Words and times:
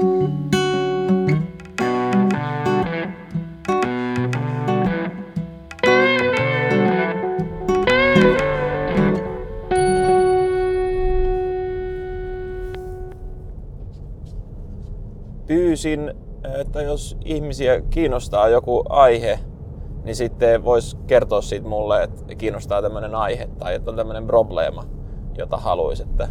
Pyysin, 0.00 0.16
että 16.60 16.82
jos 16.82 17.16
ihmisiä 17.24 17.80
kiinnostaa 17.80 18.48
joku 18.48 18.84
aihe, 18.88 19.38
niin 20.04 20.16
sitten 20.16 20.64
voisi 20.64 20.96
kertoa 21.06 21.40
siitä 21.40 21.68
mulle, 21.68 22.02
että 22.02 22.34
kiinnostaa 22.34 22.82
tämmöinen 22.82 23.14
aihe 23.14 23.48
tai 23.58 23.74
että 23.74 23.90
on 23.90 23.96
tämmöinen 23.96 24.26
probleema, 24.26 24.84
jota 25.38 25.56
haluaisi, 25.56 26.02
että 26.02 26.28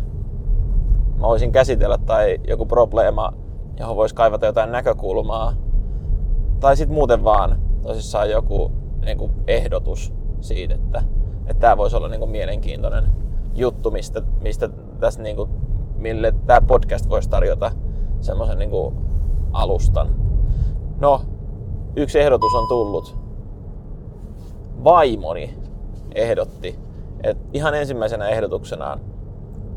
mä 1.19 1.27
voisin 1.27 1.51
käsitellä 1.51 1.97
tai 1.97 2.37
joku 2.47 2.65
probleema, 2.65 3.33
johon 3.79 3.95
voisi 3.95 4.15
kaivata 4.15 4.45
jotain 4.45 4.71
näkökulmaa. 4.71 5.53
Tai 6.59 6.77
sitten 6.77 6.95
muuten 6.95 7.23
vaan 7.23 7.61
tosissaan 7.81 8.29
joku 8.29 8.71
niin 9.05 9.17
kuin 9.17 9.31
ehdotus 9.47 10.13
siitä, 10.41 10.75
että, 10.75 11.03
että 11.47 11.61
tämä 11.61 11.77
voisi 11.77 11.95
olla 11.95 12.07
niin 12.07 12.19
kuin 12.19 12.31
mielenkiintoinen 12.31 13.03
juttu, 13.55 13.91
mistä, 13.91 14.21
mistä 14.41 14.69
tässä 14.99 15.21
niin 15.21 15.35
kuin, 15.35 15.49
mille 15.95 16.33
tämä 16.45 16.61
podcast 16.61 17.09
voisi 17.09 17.29
tarjota 17.29 17.71
semmoisen 18.21 18.59
niin 18.59 18.71
alustan. 19.53 20.15
No, 20.99 21.21
yksi 21.95 22.19
ehdotus 22.19 22.55
on 22.55 22.67
tullut. 22.67 23.17
Vaimoni 24.83 25.57
ehdotti, 26.15 26.79
että 27.23 27.43
ihan 27.53 27.75
ensimmäisenä 27.75 28.29
ehdotuksenaan, 28.29 28.99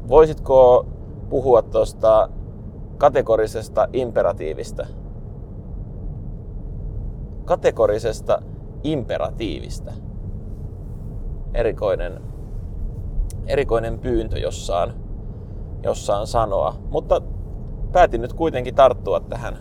voisitko 0.09 0.87
puhua 1.31 1.63
tuosta 1.63 2.29
kategorisesta 3.03 3.89
imperatiivista? 3.93 4.87
Kategorisesta 7.45 8.43
imperatiivista. 8.85 9.93
Erikoinen, 11.55 12.21
erikoinen 13.47 13.99
pyyntö 13.99 14.39
jossain, 14.39 14.93
jossain 15.83 16.27
sanoa. 16.27 16.75
Mutta 16.91 17.23
päätin 17.93 18.21
nyt 18.21 18.33
kuitenkin 18.33 18.75
tarttua 18.75 19.21
tähän, 19.21 19.59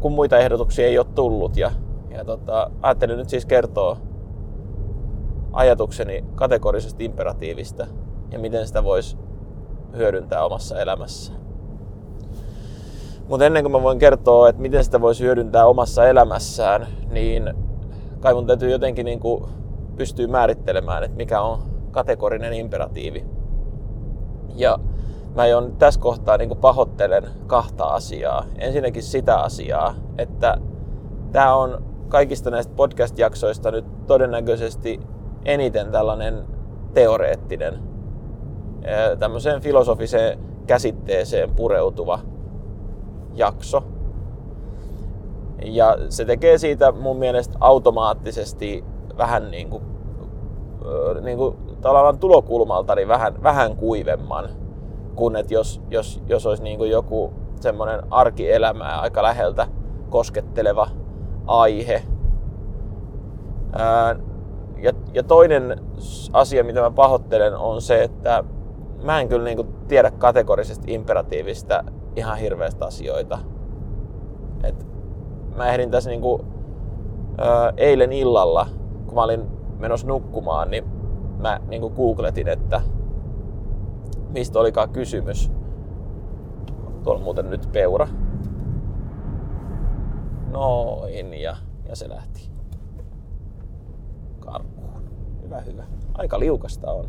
kun 0.00 0.12
muita 0.12 0.38
ehdotuksia 0.38 0.86
ei 0.86 0.98
ole 0.98 1.06
tullut. 1.14 1.56
Ja, 1.56 1.70
ja 2.10 2.24
tota, 2.24 2.70
ajattelin 2.82 3.18
nyt 3.18 3.28
siis 3.28 3.46
kertoa 3.46 3.96
ajatukseni 5.52 6.24
kategorisesta 6.34 7.02
imperatiivista 7.02 7.86
ja 8.30 8.38
miten 8.38 8.66
sitä 8.66 8.84
voisi 8.84 9.16
hyödyntää 9.96 10.44
omassa 10.44 10.80
elämässä. 10.80 11.41
Mutta 13.28 13.46
ennen 13.46 13.62
kuin 13.62 13.72
mä 13.72 13.82
voin 13.82 13.98
kertoa, 13.98 14.48
että 14.48 14.62
miten 14.62 14.84
sitä 14.84 15.00
voisi 15.00 15.24
hyödyntää 15.24 15.66
omassa 15.66 16.06
elämässään, 16.06 16.86
niin 17.10 17.54
kai 18.20 18.34
mun 18.34 18.46
täytyy 18.46 18.70
jotenkin 18.70 19.04
niin 19.04 19.20
kuin 19.20 19.44
pystyä 19.96 20.26
määrittelemään, 20.26 21.04
että 21.04 21.16
mikä 21.16 21.40
on 21.40 21.58
kategorinen 21.90 22.52
imperatiivi. 22.52 23.24
Ja 24.54 24.78
mä 25.34 25.46
jo 25.46 25.70
tässä 25.78 26.00
kohtaa 26.00 26.36
niin 26.36 26.56
pahoittelen 26.56 27.24
kahta 27.46 27.84
asiaa. 27.84 28.44
Ensinnäkin 28.58 29.02
sitä 29.02 29.36
asiaa, 29.36 29.94
että 30.18 30.56
tämä 31.32 31.54
on 31.54 31.84
kaikista 32.08 32.50
näistä 32.50 32.74
podcast-jaksoista 32.76 33.70
nyt 33.70 34.06
todennäköisesti 34.06 35.00
eniten 35.44 35.90
tällainen 35.90 36.44
teoreettinen, 36.94 37.74
tämmöiseen 39.18 39.60
filosofiseen 39.60 40.38
käsitteeseen 40.66 41.50
pureutuva 41.54 42.18
jakso. 43.34 43.84
Ja 45.64 45.96
se 46.08 46.24
tekee 46.24 46.58
siitä 46.58 46.92
mun 46.92 47.16
mielestä 47.16 47.58
automaattisesti 47.60 48.84
vähän 49.16 49.50
niin 49.50 49.70
kuin, 49.70 49.82
niin 51.20 51.38
kuin 51.38 51.56
tavallaan 51.80 52.18
tulokulmalta 52.18 52.94
niin 52.94 53.08
vähän, 53.08 53.42
vähän 53.42 53.76
kuivemman 53.76 54.48
kuin 55.14 55.36
että 55.36 55.54
jos, 55.54 55.82
jos, 55.90 56.22
jos 56.26 56.46
olisi 56.46 56.62
niin 56.62 56.78
kuin 56.78 56.90
joku 56.90 57.32
semmoinen 57.60 58.00
arkielämää 58.10 59.00
aika 59.00 59.22
läheltä 59.22 59.66
kosketteleva 60.10 60.88
aihe. 61.46 62.02
Ää, 63.72 64.16
ja, 64.76 64.92
ja 65.14 65.22
toinen 65.22 65.80
asia, 66.32 66.64
mitä 66.64 66.80
mä 66.80 66.90
pahoittelen, 66.90 67.56
on 67.56 67.82
se, 67.82 68.02
että 68.02 68.44
mä 69.02 69.20
en 69.20 69.28
kyllä 69.28 69.44
niin 69.44 69.56
kuin 69.56 69.68
tiedä 69.88 70.10
kategorisesti 70.10 70.94
imperatiivista 70.94 71.84
ihan 72.16 72.38
hirveästi 72.38 72.84
asioita. 72.84 73.38
Et 74.64 74.86
mä 75.56 75.66
ehdin 75.66 75.90
tässä 75.90 76.10
niin 76.10 76.20
kuin, 76.20 76.42
ää, 77.38 77.72
eilen 77.76 78.12
illalla, 78.12 78.66
kun 79.06 79.14
mä 79.14 79.22
olin 79.22 79.46
menossa 79.78 80.06
nukkumaan, 80.06 80.70
niin 80.70 80.84
mä 81.38 81.60
niin 81.68 81.80
kuin 81.80 81.94
googletin, 81.94 82.48
että 82.48 82.80
mistä 84.28 84.58
olikaan 84.58 84.90
kysymys. 84.90 85.52
Tuolla 87.02 87.18
on 87.18 87.24
muuten 87.24 87.50
nyt 87.50 87.68
peura. 87.72 88.08
Noin, 90.50 91.34
ja, 91.34 91.56
ja 91.88 91.96
se 91.96 92.08
lähti 92.08 92.50
karkuun. 94.40 95.10
Hyvä, 95.42 95.60
hyvä. 95.60 95.84
Aika 96.14 96.38
liukasta 96.38 96.90
on. 96.90 97.04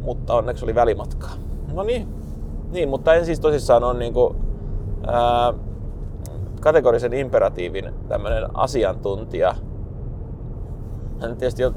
Mutta 0.00 0.34
onneksi 0.34 0.64
oli 0.64 0.74
välimatkaa. 0.74 1.30
No 1.72 1.82
niin, 1.82 2.08
niin 2.72 2.88
mutta 2.88 3.14
en 3.14 3.26
siis 3.26 3.40
tosissaan 3.40 3.84
on 3.84 3.98
niinku, 3.98 4.36
ää, 5.06 5.54
kategorisen 6.60 7.12
imperatiivin 7.12 7.94
tämmöinen 8.08 8.56
asiantuntija. 8.56 9.54
Hän 11.20 11.36
tietysti 11.36 11.62
jo 11.62 11.72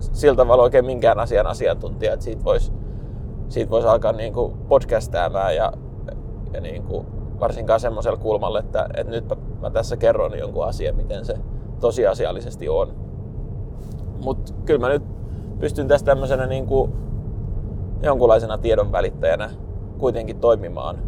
sillä 0.00 0.36
tavalla 0.36 0.62
oikein 0.62 0.84
minkään 0.84 1.18
asian 1.18 1.46
asiantuntija, 1.46 2.12
että 2.12 2.24
siitä 2.24 2.44
voisi 2.44 2.72
siitä 3.48 3.70
vois 3.70 3.84
alkaa 3.84 4.12
niin 4.12 4.32
kuin 4.32 4.52
podcastaamaan 4.68 5.56
ja, 5.56 5.72
ja 6.52 6.60
niin 6.60 6.82
kuin 6.82 7.06
varsinkaan 7.40 7.80
semmoisella 7.80 8.18
kulmalla, 8.18 8.58
että, 8.58 8.88
että 8.96 9.10
nyt 9.10 9.24
mä 9.60 9.70
tässä 9.70 9.96
kerron 9.96 10.38
jonkun 10.38 10.64
asian, 10.64 10.96
miten 10.96 11.24
se 11.24 11.34
tosiasiallisesti 11.80 12.68
on. 12.68 12.94
Mutta 14.24 14.52
kyllä 14.64 14.80
mä 14.80 14.88
nyt 14.88 15.02
pystyn 15.58 15.88
tässä 15.88 16.06
tämmöisenä 16.06 16.46
niin 16.46 16.66
kuin 16.66 16.92
jonkunlaisena 18.02 18.58
tiedon 18.58 18.92
välittäjänä 18.92 19.50
kuitenkin 19.98 20.40
toimimaan. 20.40 20.98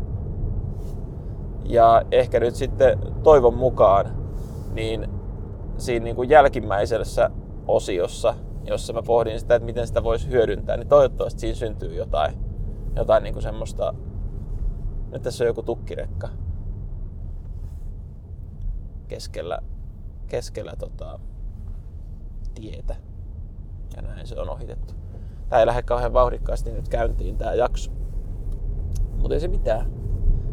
Ja 1.64 2.02
ehkä 2.10 2.40
nyt 2.40 2.54
sitten 2.54 2.98
toivon 3.22 3.54
mukaan, 3.54 4.06
niin 4.72 5.08
siinä 5.76 6.04
niin 6.04 6.16
kuin 6.16 6.28
jälkimmäisessä 6.28 7.30
osiossa 7.66 8.34
jossa 8.64 8.92
mä 8.92 9.02
pohdin 9.02 9.40
sitä, 9.40 9.54
että 9.54 9.66
miten 9.66 9.86
sitä 9.86 10.02
voisi 10.02 10.30
hyödyntää, 10.30 10.76
niin 10.76 10.88
toivottavasti 10.88 11.40
siinä 11.40 11.54
syntyy 11.54 11.94
jotain, 11.94 12.38
jotain 12.96 13.22
niin 13.22 13.34
kuin 13.34 13.42
semmoista, 13.42 13.94
nyt 15.12 15.22
tässä 15.22 15.44
on 15.44 15.48
joku 15.48 15.62
tukkirekka 15.62 16.28
keskellä, 19.08 19.58
keskellä 20.26 20.72
tota, 20.78 21.20
tietä. 22.54 22.96
Ja 23.96 24.02
näin 24.02 24.26
se 24.26 24.40
on 24.40 24.50
ohitettu. 24.50 25.01
Tää 25.52 25.60
ei 25.60 25.66
lähde 25.66 25.82
kauhean 25.82 26.12
vauhdikkaasti 26.12 26.72
nyt 26.72 26.88
käyntiin 26.88 27.38
tää 27.38 27.54
jakso. 27.54 27.90
Mutta 29.18 29.34
ei 29.34 29.40
se 29.40 29.48
mitään. 29.48 29.86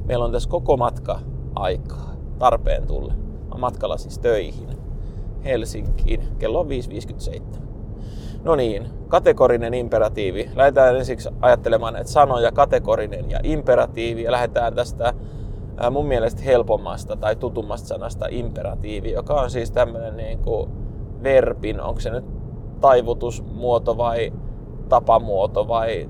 Meillä 0.05 0.25
on 0.25 0.31
tässä 0.31 0.49
koko 0.49 0.77
matka 0.77 1.19
aikaa 1.55 2.13
tarpeen 2.39 2.87
tulle. 2.87 3.13
Mä 3.49 3.55
matkalla 3.57 3.97
siis 3.97 4.19
töihin 4.19 4.69
Helsinkiin. 5.43 6.23
Kello 6.39 6.59
on 6.59 6.67
5.57. 6.67 7.41
No 8.43 8.55
niin, 8.55 8.87
kategorinen 9.07 9.73
imperatiivi. 9.73 10.49
Lähdetään 10.55 10.95
ensiksi 10.95 11.29
ajattelemaan 11.41 11.95
että 11.95 12.11
sanoja 12.11 12.51
kategorinen 12.51 13.31
ja 13.31 13.39
imperatiivi 13.43 14.23
ja 14.23 14.31
lähdetään 14.31 14.75
tästä 14.75 15.13
mun 15.91 16.05
mielestä 16.05 16.41
helpommasta 16.41 17.15
tai 17.15 17.35
tutummasta 17.35 17.87
sanasta 17.87 18.25
imperatiivi, 18.29 19.11
joka 19.11 19.41
on 19.41 19.51
siis 19.51 19.71
tämmöinen 19.71 20.17
niin 20.17 20.39
kuin 20.39 20.69
verbin, 21.23 21.81
onko 21.81 21.99
se 21.99 22.09
nyt 22.09 22.25
taivutusmuoto 22.81 23.97
vai 23.97 24.33
tapamuoto 24.89 25.67
vai, 25.67 26.09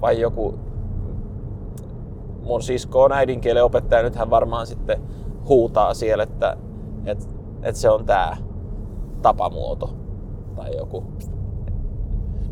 vai 0.00 0.20
joku 0.20 0.54
mun 2.42 2.62
sisko 2.62 3.02
on 3.02 3.12
äidinkielen 3.12 3.64
opettaja, 3.64 4.02
nyt 4.02 4.16
hän 4.16 4.30
varmaan 4.30 4.66
sitten 4.66 5.02
huutaa 5.48 5.94
siellä, 5.94 6.22
että, 6.22 6.56
että, 7.04 7.24
että 7.62 7.80
se 7.80 7.90
on 7.90 8.04
tämä 8.04 8.36
tapamuoto 9.22 9.90
tai 10.56 10.76
joku. 10.76 11.04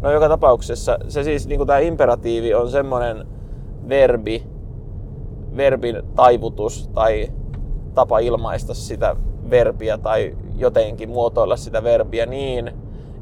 No 0.00 0.10
joka 0.10 0.28
tapauksessa 0.28 0.98
se 1.08 1.24
siis 1.24 1.48
niin 1.48 1.66
tämä 1.66 1.78
imperatiivi 1.78 2.54
on 2.54 2.70
semmoinen 2.70 3.26
verbi, 3.88 4.42
verbin 5.56 6.02
taivutus 6.16 6.88
tai 6.94 7.28
tapa 7.94 8.18
ilmaista 8.18 8.74
sitä 8.74 9.16
verbiä 9.50 9.98
tai 9.98 10.36
jotenkin 10.56 11.10
muotoilla 11.10 11.56
sitä 11.56 11.82
verbiä 11.82 12.26
niin, 12.26 12.72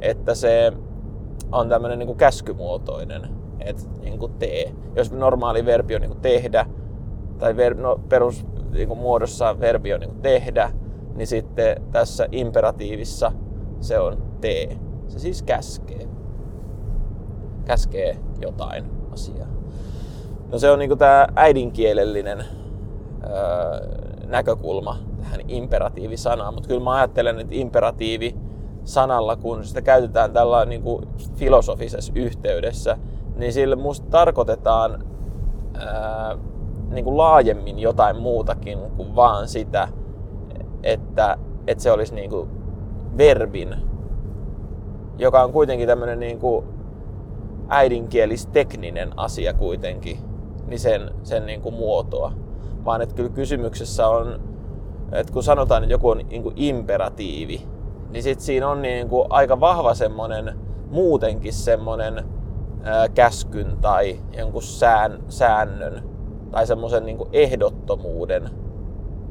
että 0.00 0.34
se 0.34 0.72
on 1.54 1.68
tämmöinen 1.68 1.98
niin 1.98 2.16
käskymuotoinen. 2.16 3.28
että 3.60 3.82
niin 4.00 4.18
kuin 4.18 4.32
tee. 4.32 4.72
Jos 4.96 5.12
normaali 5.12 5.64
verbi 5.64 5.94
on 5.94 6.00
niin 6.00 6.10
kuin 6.10 6.20
tehdä, 6.20 6.66
tai 7.38 7.56
ver, 7.56 7.74
no, 7.74 8.00
perus 8.08 8.46
niin 8.72 8.88
kuin 8.88 8.98
muodossa 8.98 9.60
verbi 9.60 9.94
on 9.94 10.00
niin 10.00 10.10
kuin 10.10 10.22
tehdä, 10.22 10.70
niin 11.14 11.26
sitten 11.26 11.82
tässä 11.92 12.28
imperatiivissa 12.32 13.32
se 13.80 13.98
on 13.98 14.22
tee. 14.40 14.78
Se 15.08 15.18
siis 15.18 15.42
käskee. 15.42 16.08
Käskee 17.64 18.16
jotain 18.40 18.84
asiaa. 19.12 19.48
No 20.52 20.58
se 20.58 20.70
on 20.70 20.78
niinku 20.78 20.96
tämä 20.96 21.26
äidinkielellinen 21.36 22.38
öö, 22.40 23.88
näkökulma 24.26 24.98
tähän 25.20 25.40
imperatiivisanaan, 25.48 26.54
mutta 26.54 26.68
kyllä 26.68 26.84
mä 26.84 26.92
ajattelen, 26.94 27.40
että 27.40 27.54
imperatiivi 27.54 28.34
sanalla, 28.84 29.36
kun 29.36 29.64
sitä 29.64 29.82
käytetään 29.82 30.32
tällä 30.32 30.64
niin 30.64 30.82
kuin 30.82 31.08
filosofisessa 31.34 32.12
yhteydessä, 32.16 32.96
niin 33.36 33.52
sille 33.52 33.76
musta 33.76 34.06
tarkoitetaan 34.10 35.04
ää, 35.75 36.36
niin 36.90 37.04
kuin 37.04 37.16
laajemmin 37.16 37.78
jotain 37.78 38.16
muutakin 38.16 38.78
kuin 38.96 39.16
vaan 39.16 39.48
sitä, 39.48 39.88
että, 40.82 41.38
että 41.66 41.82
se 41.82 41.92
olisi 41.92 42.14
niin 42.14 42.31
kuin 42.31 42.48
verbin, 43.16 43.75
joka 45.19 45.44
on 45.44 45.52
kuitenkin 45.52 45.88
tämmöinen 45.88 46.20
niin 46.20 46.38
kuin 46.38 46.66
äidinkielistekninen 47.69 49.19
asia 49.19 49.54
kuitenkin, 49.54 50.19
niin 50.66 50.80
sen, 50.80 51.10
sen 51.22 51.46
niin 51.46 51.60
kuin 51.60 51.75
muotoa. 51.75 52.32
Vaan 52.84 53.02
että 53.02 53.14
kyllä 53.14 53.30
kysymyksessä 53.30 54.08
on, 54.08 54.40
että 55.12 55.32
kun 55.32 55.42
sanotaan, 55.42 55.82
että 55.82 55.94
joku 55.94 56.08
on 56.08 56.19
niin 56.19 56.42
kuin 56.42 56.54
imperatiivi, 56.56 57.74
niin 58.14 58.22
sit 58.22 58.40
siinä 58.40 58.69
on 58.69 58.82
niin 58.82 59.08
kuin 59.08 59.26
aika 59.31 59.61
vahva 59.61 59.94
semmoinen 59.94 60.58
muutenkin 60.90 61.52
semmoinen 61.52 62.25
käskyn 63.14 63.76
tai 63.81 64.20
jonkun 64.37 64.62
sään, 64.62 65.19
säännön 65.28 66.02
tai 66.50 66.66
semmoisen 66.66 67.06
niin 67.06 67.19
ehdottomuuden 67.32 68.50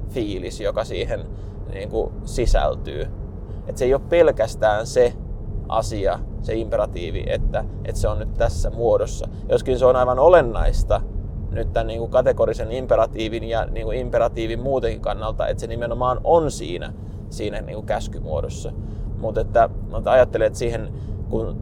fiilis, 0.09 0.62
joka 0.62 0.83
siihen 0.83 1.25
niin 1.74 1.89
kuin 1.89 2.13
sisältyy. 2.24 3.07
Et 3.68 3.77
se 3.77 3.85
ei 3.85 3.94
ole 3.94 4.01
pelkästään 4.09 4.88
se 4.88 5.13
asia, 5.69 6.19
se 6.41 6.56
imperatiivi, 6.56 7.24
että, 7.27 7.65
että 7.85 8.01
se 8.01 8.07
on 8.07 8.19
nyt 8.19 8.33
tässä 8.33 8.69
muodossa. 8.69 9.27
Joskin 9.50 9.80
se 9.80 9.85
on 9.85 9.95
aivan 9.95 10.19
olennaista 10.19 11.01
nyt 11.51 11.74
tämän 11.74 11.88
niin 11.88 12.00
kuin 12.00 12.12
kategorisen 12.12 12.71
imperatiivin 12.71 13.44
ja 13.44 13.65
niin 13.65 13.85
kuin 13.85 13.97
imperatiivin 13.97 14.59
muutenkin 14.59 15.01
kannalta, 15.01 15.47
että 15.47 15.62
se 15.62 15.68
nimenomaan 15.68 16.19
on 16.24 16.51
siinä, 16.51 16.94
siinä 17.33 17.62
niin 17.62 17.75
kuin 17.75 17.85
käskymuodossa. 17.85 18.71
Mutta 19.19 19.41
että, 19.41 19.69
mutta 19.91 20.12
ajattelen, 20.12 20.47
että 20.47 20.59
siihen, 20.59 20.94
kun, 21.30 21.57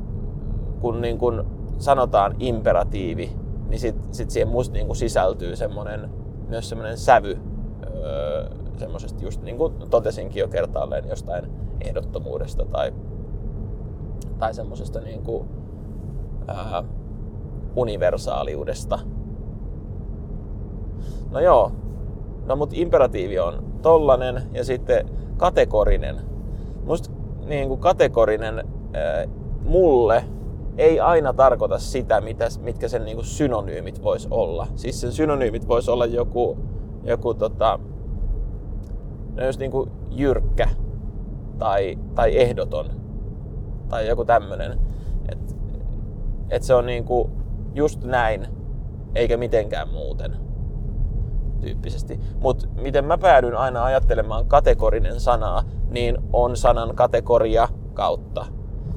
kun 0.79 1.01
niin 1.01 1.17
kuin 1.17 1.43
sanotaan 1.77 2.35
imperatiivi, 2.39 3.31
niin 3.69 3.79
sitten 3.79 4.13
sit 4.13 4.29
siihen 4.29 4.47
musta 4.47 4.73
niin 4.73 4.87
kuin 4.87 4.97
sisältyy 4.97 5.55
semmoinen, 5.55 6.09
myös 6.49 6.69
semmoinen 6.69 6.97
sävy, 6.97 7.37
öö, 7.95 8.49
semmoisesta 8.77 9.23
just 9.23 9.41
niin 9.41 9.57
kuin 9.57 9.73
totesinkin 9.89 10.39
jo 10.39 10.47
kertaalleen 10.47 11.09
jostain 11.09 11.51
ehdottomuudesta 11.81 12.65
tai, 12.65 12.93
tai 14.39 14.53
semmoisesta 14.53 14.99
niin 14.99 15.23
kuin, 15.23 15.47
ää, 16.47 16.83
universaaliudesta. 17.75 18.99
No 21.31 21.39
joo, 21.39 21.71
no 22.45 22.55
mutta 22.55 22.75
imperatiivi 22.77 23.39
on 23.39 23.63
tollanen 23.81 24.43
ja 24.53 24.63
sitten 24.63 25.09
kategorinen. 25.41 26.15
Musta 26.85 27.11
niin 27.45 27.67
kuin 27.67 27.79
kategorinen 27.79 28.57
ää, 28.93 29.25
mulle 29.65 30.23
ei 30.77 30.99
aina 30.99 31.33
tarkoita 31.33 31.79
sitä, 31.79 32.21
mitä, 32.21 32.47
mitkä 32.59 32.87
sen 32.87 33.05
niin 33.05 33.17
kuin 33.17 33.25
synonyymit 33.25 34.03
vois 34.03 34.27
olla. 34.31 34.67
Siis 34.75 35.01
sen 35.01 35.11
synonyymit 35.11 35.67
vois 35.67 35.89
olla 35.89 36.05
joku, 36.05 36.57
joku 37.03 37.33
tota, 37.33 37.79
no 39.35 39.45
jos 39.45 39.59
niin 39.59 39.71
kuin 39.71 39.91
jyrkkä 40.11 40.67
tai, 41.57 41.99
tai 42.15 42.37
ehdoton 42.37 42.89
tai 43.89 44.07
joku 44.07 44.25
tämmönen. 44.25 44.79
Että 45.31 45.55
et 46.49 46.63
se 46.63 46.73
on 46.73 46.85
niin 46.85 47.05
kuin 47.05 47.31
just 47.73 48.03
näin, 48.03 48.47
eikä 49.15 49.37
mitenkään 49.37 49.89
muuten 49.89 50.50
tyyppisesti. 51.61 52.19
Mutta 52.39 52.67
miten 52.81 53.05
mä 53.05 53.17
päädyn 53.17 53.57
aina 53.57 53.83
ajattelemaan 53.83 54.45
kategorinen 54.45 55.19
sanaa, 55.19 55.63
niin 55.89 56.17
on 56.33 56.57
sanan 56.57 56.95
kategoria 56.95 57.67
kautta. 57.93 58.45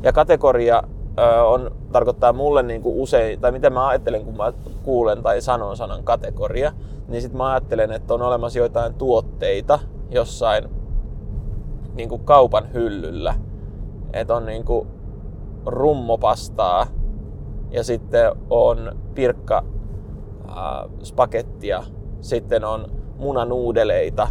Ja 0.02 0.12
kategoria 0.12 0.82
ö, 1.18 1.44
on, 1.44 1.70
tarkoittaa 1.92 2.32
mulle 2.32 2.62
niin 2.62 2.82
kuin 2.82 2.96
usein, 2.96 3.40
tai 3.40 3.52
mitä 3.52 3.70
mä 3.70 3.86
ajattelen, 3.86 4.24
kun 4.24 4.36
mä 4.36 4.52
kuulen 4.82 5.22
tai 5.22 5.40
sanon 5.40 5.76
sanan 5.76 6.04
kategoria, 6.04 6.72
niin 7.08 7.22
sitten 7.22 7.38
mä 7.38 7.52
ajattelen, 7.52 7.92
että 7.92 8.14
on 8.14 8.22
olemassa 8.22 8.58
joitain 8.58 8.94
tuotteita 8.94 9.78
jossain 10.10 10.68
niin 11.94 12.08
kuin 12.08 12.24
kaupan 12.24 12.72
hyllyllä. 12.72 13.34
Että 14.12 14.34
on 14.34 14.46
niin 14.46 14.64
kuin 14.64 14.88
rummopastaa 15.66 16.86
ja 17.70 17.84
sitten 17.84 18.32
on 18.50 18.98
pirkka 19.14 19.64
äh, 20.48 20.54
spakettia 21.02 21.82
sitten 22.24 22.64
on 22.64 22.86
munanuudeleita 23.18 24.28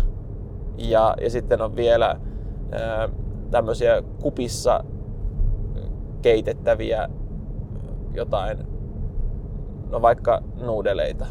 ja, 0.78 1.16
ja 1.22 1.30
sitten 1.30 1.62
on 1.62 1.75
vielä 1.75 2.19
ää, 2.72 3.10
tämmöisiä 3.51 4.04
kupissa 4.22 4.84
keitettäviä 6.22 7.10
jotain, 8.13 8.57
no 9.90 10.01
vaikka 10.01 10.42
nuudeleita, 10.62 11.25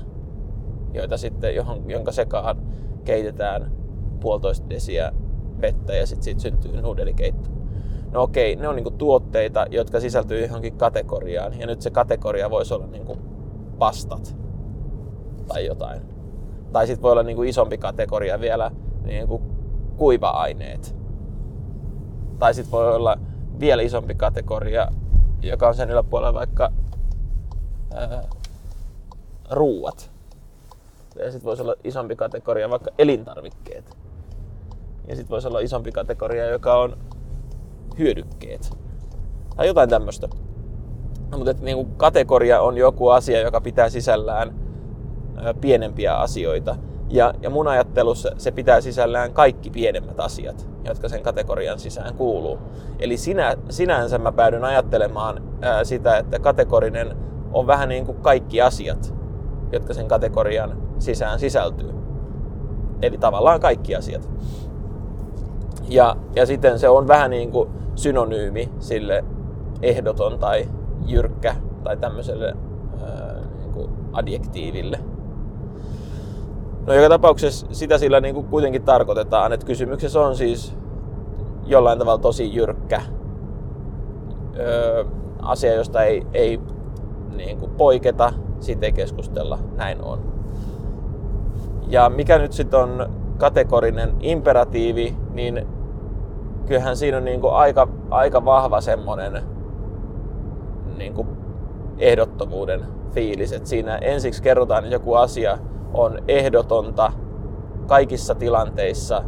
joita 0.94 1.16
sitten, 1.16 1.54
johon, 1.54 1.90
jonka 1.90 2.12
sekaan 2.12 2.56
keitetään 3.04 3.72
puolitoista 4.20 4.70
desiä 4.70 5.12
vettä 5.60 5.94
ja 5.94 6.06
sitten 6.06 6.24
siitä 6.24 6.40
syntyy 6.40 6.82
nuudelikeitto. 6.82 7.50
No 8.12 8.22
okei, 8.22 8.56
ne 8.56 8.68
on 8.68 8.76
niinku 8.76 8.90
tuotteita, 8.90 9.66
jotka 9.70 10.00
sisältyy 10.00 10.42
johonkin 10.42 10.76
kategoriaan 10.76 11.60
ja 11.60 11.66
nyt 11.66 11.82
se 11.82 11.90
kategoria 11.90 12.50
voisi 12.50 12.74
olla 12.74 12.86
niinku 12.86 13.18
pastat 13.78 14.36
tai 15.48 15.66
jotain. 15.66 16.11
Tai 16.72 16.86
sitten 16.86 17.02
voi 17.02 17.12
olla 17.12 17.22
niin 17.22 17.36
kuin 17.36 17.48
isompi 17.48 17.78
kategoria 17.78 18.40
vielä 18.40 18.70
niin 19.04 19.28
kuin 19.28 19.42
kuiva-aineet. 19.96 20.96
Tai 22.38 22.54
sitten 22.54 22.72
voi 22.72 22.94
olla 22.94 23.18
vielä 23.60 23.82
isompi 23.82 24.14
kategoria, 24.14 24.88
joka 25.42 25.68
on 25.68 25.74
sen 25.74 25.90
yläpuolella 25.90 26.34
vaikka 26.34 26.72
ää, 27.94 28.22
ruuat. 29.50 30.10
Ja 31.18 31.24
sitten 31.24 31.44
voisi 31.44 31.62
olla 31.62 31.74
isompi 31.84 32.16
kategoria 32.16 32.70
vaikka 32.70 32.90
elintarvikkeet. 32.98 33.96
Ja 35.08 35.16
sitten 35.16 35.30
voisi 35.30 35.48
olla 35.48 35.60
isompi 35.60 35.92
kategoria, 35.92 36.46
joka 36.46 36.76
on 36.76 36.96
hyödykkeet. 37.98 38.76
Tai 39.56 39.66
jotain 39.66 39.90
tämmöistä. 39.90 40.28
Mutta 41.36 41.50
että, 41.50 41.64
niin 41.64 41.76
kuin 41.76 41.90
kategoria 41.96 42.60
on 42.60 42.76
joku 42.76 43.08
asia, 43.08 43.40
joka 43.40 43.60
pitää 43.60 43.88
sisällään 43.88 44.61
pienempiä 45.60 46.14
asioita. 46.14 46.76
Ja, 47.08 47.34
ja 47.42 47.50
mun 47.50 47.68
ajattelussa 47.68 48.30
se 48.38 48.50
pitää 48.50 48.80
sisällään 48.80 49.32
kaikki 49.32 49.70
pienemmät 49.70 50.20
asiat, 50.20 50.68
jotka 50.84 51.08
sen 51.08 51.22
kategorian 51.22 51.78
sisään 51.78 52.14
kuuluu. 52.14 52.58
Eli 52.98 53.16
sinä, 53.16 53.56
sinänsä 53.70 54.18
mä 54.18 54.32
päädyn 54.32 54.64
ajattelemaan 54.64 55.42
ää, 55.60 55.84
sitä, 55.84 56.18
että 56.18 56.38
kategorinen 56.38 57.16
on 57.52 57.66
vähän 57.66 57.88
niin 57.88 58.06
kuin 58.06 58.18
kaikki 58.18 58.60
asiat, 58.60 59.14
jotka 59.72 59.94
sen 59.94 60.08
kategorian 60.08 60.76
sisään 60.98 61.38
sisältyy. 61.38 61.94
Eli 63.02 63.18
tavallaan 63.18 63.60
kaikki 63.60 63.96
asiat. 63.96 64.30
Ja, 65.88 66.16
ja 66.36 66.46
sitten 66.46 66.78
se 66.78 66.88
on 66.88 67.08
vähän 67.08 67.30
niin 67.30 67.50
kuin 67.50 67.68
synonyymi 67.94 68.72
sille 68.78 69.24
ehdoton 69.82 70.38
tai 70.38 70.68
jyrkkä 71.06 71.56
tai 71.84 71.96
tämmöiselle 71.96 72.54
ää, 73.02 73.34
niin 73.58 73.72
kuin 73.72 73.90
adjektiiville. 74.12 74.98
No 76.86 76.94
joka 76.94 77.08
tapauksessa 77.08 77.66
sitä 77.72 77.98
sillä 77.98 78.20
niin 78.20 78.34
kuin 78.34 78.46
kuitenkin 78.46 78.82
tarkoitetaan, 78.82 79.52
että 79.52 79.66
kysymyksessä 79.66 80.20
on 80.20 80.36
siis 80.36 80.74
jollain 81.66 81.98
tavalla 81.98 82.18
tosi 82.18 82.54
jyrkkä 82.54 83.02
öö, 84.56 85.04
asia, 85.42 85.74
josta 85.74 86.02
ei, 86.02 86.26
ei 86.34 86.60
niin 87.36 87.58
kuin 87.58 87.70
poiketa, 87.70 88.32
siitä 88.60 88.86
ei 88.86 88.92
keskustella, 88.92 89.58
näin 89.76 90.04
on. 90.04 90.18
Ja 91.88 92.08
mikä 92.08 92.38
nyt 92.38 92.52
sitten 92.52 92.80
on 92.80 93.06
kategorinen 93.38 94.14
imperatiivi, 94.20 95.16
niin 95.30 95.66
kyllähän 96.66 96.96
siinä 96.96 97.16
on 97.16 97.24
niin 97.24 97.40
kuin 97.40 97.54
aika, 97.54 97.88
aika 98.10 98.44
vahva 98.44 98.80
semmoinen 98.80 99.42
niin 100.96 101.14
kuin 101.14 101.28
ehdottomuuden 101.98 102.80
fiilis, 103.10 103.52
että 103.52 103.68
siinä 103.68 103.96
ensiksi 103.96 104.42
kerrotaan 104.42 104.90
joku 104.90 105.14
asia, 105.14 105.58
on 105.94 106.18
ehdotonta 106.28 107.12
kaikissa 107.86 108.34
tilanteissa, 108.34 109.24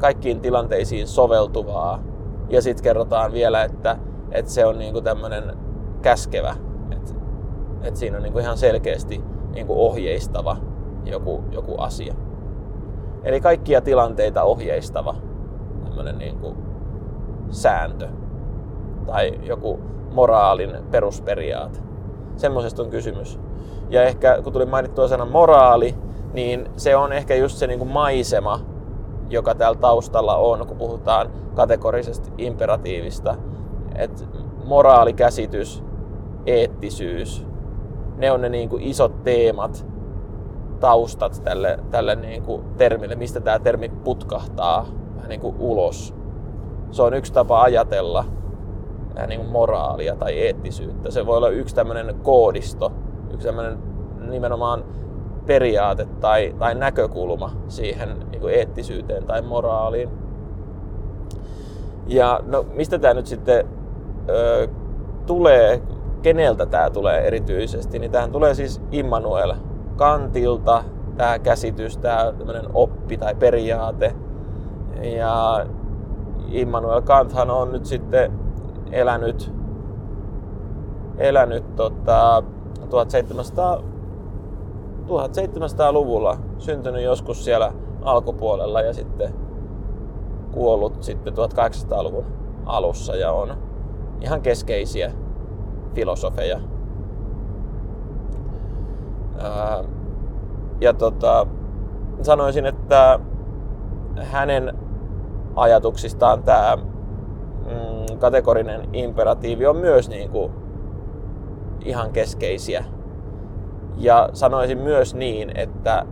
kaikkiin 0.00 0.40
tilanteisiin 0.40 1.06
soveltuvaa. 1.06 2.02
Ja 2.48 2.62
sitten 2.62 2.84
kerrotaan 2.84 3.32
vielä, 3.32 3.64
että, 3.64 3.96
että 4.30 4.50
se 4.50 4.66
on 4.66 4.78
niinku 4.78 5.00
tämmöinen 5.00 5.56
käskevä. 6.02 6.56
Et, 6.90 7.16
Että 7.82 8.00
siinä 8.00 8.16
on 8.16 8.22
niin 8.22 8.32
kuin 8.32 8.42
ihan 8.42 8.58
selkeästi 8.58 9.24
niin 9.54 9.66
kuin 9.66 9.78
ohjeistava 9.78 10.56
joku, 11.04 11.44
joku 11.50 11.74
asia. 11.78 12.14
Eli 13.24 13.40
kaikkia 13.40 13.80
tilanteita 13.80 14.42
ohjeistava 14.42 15.14
tämmöinen 15.84 16.18
niin 16.18 16.38
kuin 16.38 16.56
sääntö 17.50 18.08
tai 19.06 19.40
joku 19.42 19.80
moraalin 20.12 20.70
perusperiaate. 20.90 21.80
Semmoisesta 22.36 22.82
on 22.82 22.90
kysymys. 22.90 23.40
Ja 23.90 24.02
ehkä 24.02 24.38
kun 24.44 24.52
tuli 24.52 24.66
mainittua 24.66 25.08
sana 25.08 25.24
moraali, 25.24 25.94
niin 26.32 26.68
se 26.76 26.96
on 26.96 27.12
ehkä 27.12 27.34
just 27.34 27.56
se 27.56 27.66
niin 27.66 27.78
kuin 27.78 27.90
maisema, 27.90 28.60
joka 29.30 29.54
täällä 29.54 29.78
taustalla 29.78 30.36
on, 30.36 30.66
kun 30.66 30.76
puhutaan 30.76 31.30
kategorisesti 31.54 32.30
imperatiivista. 32.38 33.36
että 33.94 34.24
moraalikäsitys, 34.64 35.84
eettisyys, 36.46 37.46
ne 38.16 38.32
on 38.32 38.40
ne 38.40 38.48
niin 38.48 38.68
kuin 38.68 38.82
isot 38.82 39.22
teemat, 39.22 39.86
taustat 40.80 41.40
tälle, 41.44 41.78
tälle 41.90 42.14
niin 42.14 42.42
kuin 42.42 42.62
termille, 42.76 43.14
mistä 43.14 43.40
tämä 43.40 43.58
termi 43.58 43.88
putkahtaa 43.88 44.86
vähän 45.16 45.28
niin 45.28 45.40
kuin 45.40 45.56
ulos. 45.58 46.14
Se 46.90 47.02
on 47.02 47.14
yksi 47.14 47.32
tapa 47.32 47.62
ajatella 47.62 48.24
niin 49.26 49.40
kuin 49.40 49.50
moraalia 49.50 50.16
tai 50.16 50.38
eettisyyttä. 50.38 51.10
Se 51.10 51.26
voi 51.26 51.36
olla 51.36 51.48
yksi 51.48 51.74
tämmöinen 51.74 52.14
koodisto, 52.22 52.92
yksi 53.32 53.46
tämmöinen 53.46 53.78
nimenomaan 54.30 54.84
periaate 55.46 56.06
tai, 56.20 56.54
tai 56.58 56.74
näkökulma 56.74 57.50
siihen 57.68 58.08
niin 58.30 58.40
kuin 58.40 58.54
eettisyyteen 58.54 59.24
tai 59.24 59.42
moraaliin. 59.42 60.08
Ja 62.06 62.40
no, 62.46 62.66
mistä 62.74 62.98
tämä 62.98 63.14
nyt 63.14 63.26
sitten 63.26 63.66
ö, 64.28 64.68
tulee, 65.26 65.82
keneltä 66.22 66.66
tämä 66.66 66.90
tulee 66.90 67.26
erityisesti, 67.26 67.98
niin 67.98 68.10
tähän 68.10 68.32
tulee 68.32 68.54
siis 68.54 68.80
Immanuel 68.92 69.54
Kantilta, 69.96 70.84
tämä 71.16 71.38
käsitys, 71.38 71.98
tämä 71.98 72.32
oppi 72.74 73.16
tai 73.16 73.34
periaate. 73.34 74.14
Ja 75.02 75.66
Immanuel 76.48 77.00
Kanthan 77.02 77.50
on 77.50 77.72
nyt 77.72 77.86
sitten 77.86 78.32
elänyt, 78.92 79.52
elänyt 81.18 81.76
tota, 81.76 82.42
1700, 82.90 83.82
1700-luvulla, 85.06 86.38
syntynyt 86.58 87.02
joskus 87.02 87.44
siellä 87.44 87.72
alkupuolella 88.02 88.80
ja 88.80 88.92
sitten 88.92 89.34
kuollut 90.52 91.02
sitten 91.02 91.34
1800-luvun 91.34 92.24
alussa 92.66 93.16
ja 93.16 93.32
on 93.32 93.56
ihan 94.20 94.42
keskeisiä 94.42 95.12
filosofeja. 95.94 96.60
ja 100.80 100.94
tota, 100.94 101.46
sanoisin, 102.22 102.66
että 102.66 103.20
hänen 104.16 104.78
ajatuksistaan 105.56 106.42
tämä 106.42 106.76
mm, 106.76 108.18
kategorinen 108.18 108.88
imperatiivi 108.92 109.66
on 109.66 109.76
myös 109.76 110.08
niin 110.08 110.30
kuin 110.30 110.52
ihan 111.84 112.12
keskeisiä. 112.12 112.84
Ja 113.96 114.28
sanoisin 114.32 114.78
myös 114.78 115.14
niin, 115.14 115.56
että, 115.56 116.06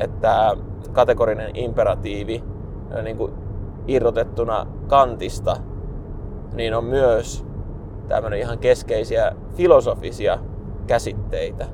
että 0.00 0.56
kategorinen 0.92 1.56
imperatiivi 1.56 2.42
niin 3.02 3.16
kuin 3.16 3.32
irrotettuna 3.86 4.66
kantista, 4.86 5.56
niin 6.54 6.74
on 6.74 6.84
myös 6.84 7.46
tämmöinen 8.08 8.38
ihan 8.38 8.58
keskeisiä 8.58 9.32
filosofisia 9.54 10.38
käsitteitä, 10.86 11.66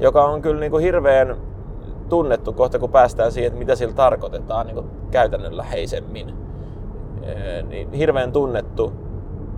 joka 0.00 0.24
on 0.24 0.42
kyllä 0.42 0.60
niin 0.60 0.70
kuin 0.70 0.84
hirveän 0.84 1.36
tunnettu 2.08 2.52
kohta, 2.52 2.78
kun 2.78 2.90
päästään 2.90 3.32
siihen, 3.32 3.46
että 3.46 3.58
mitä 3.58 3.76
sillä 3.76 3.94
tarkoitetaan 3.94 4.66
niin 4.66 4.90
käytännönläheisemmin. 5.10 6.34
Niin 7.68 7.92
hirveän 7.92 8.32
tunnettu 8.32 8.92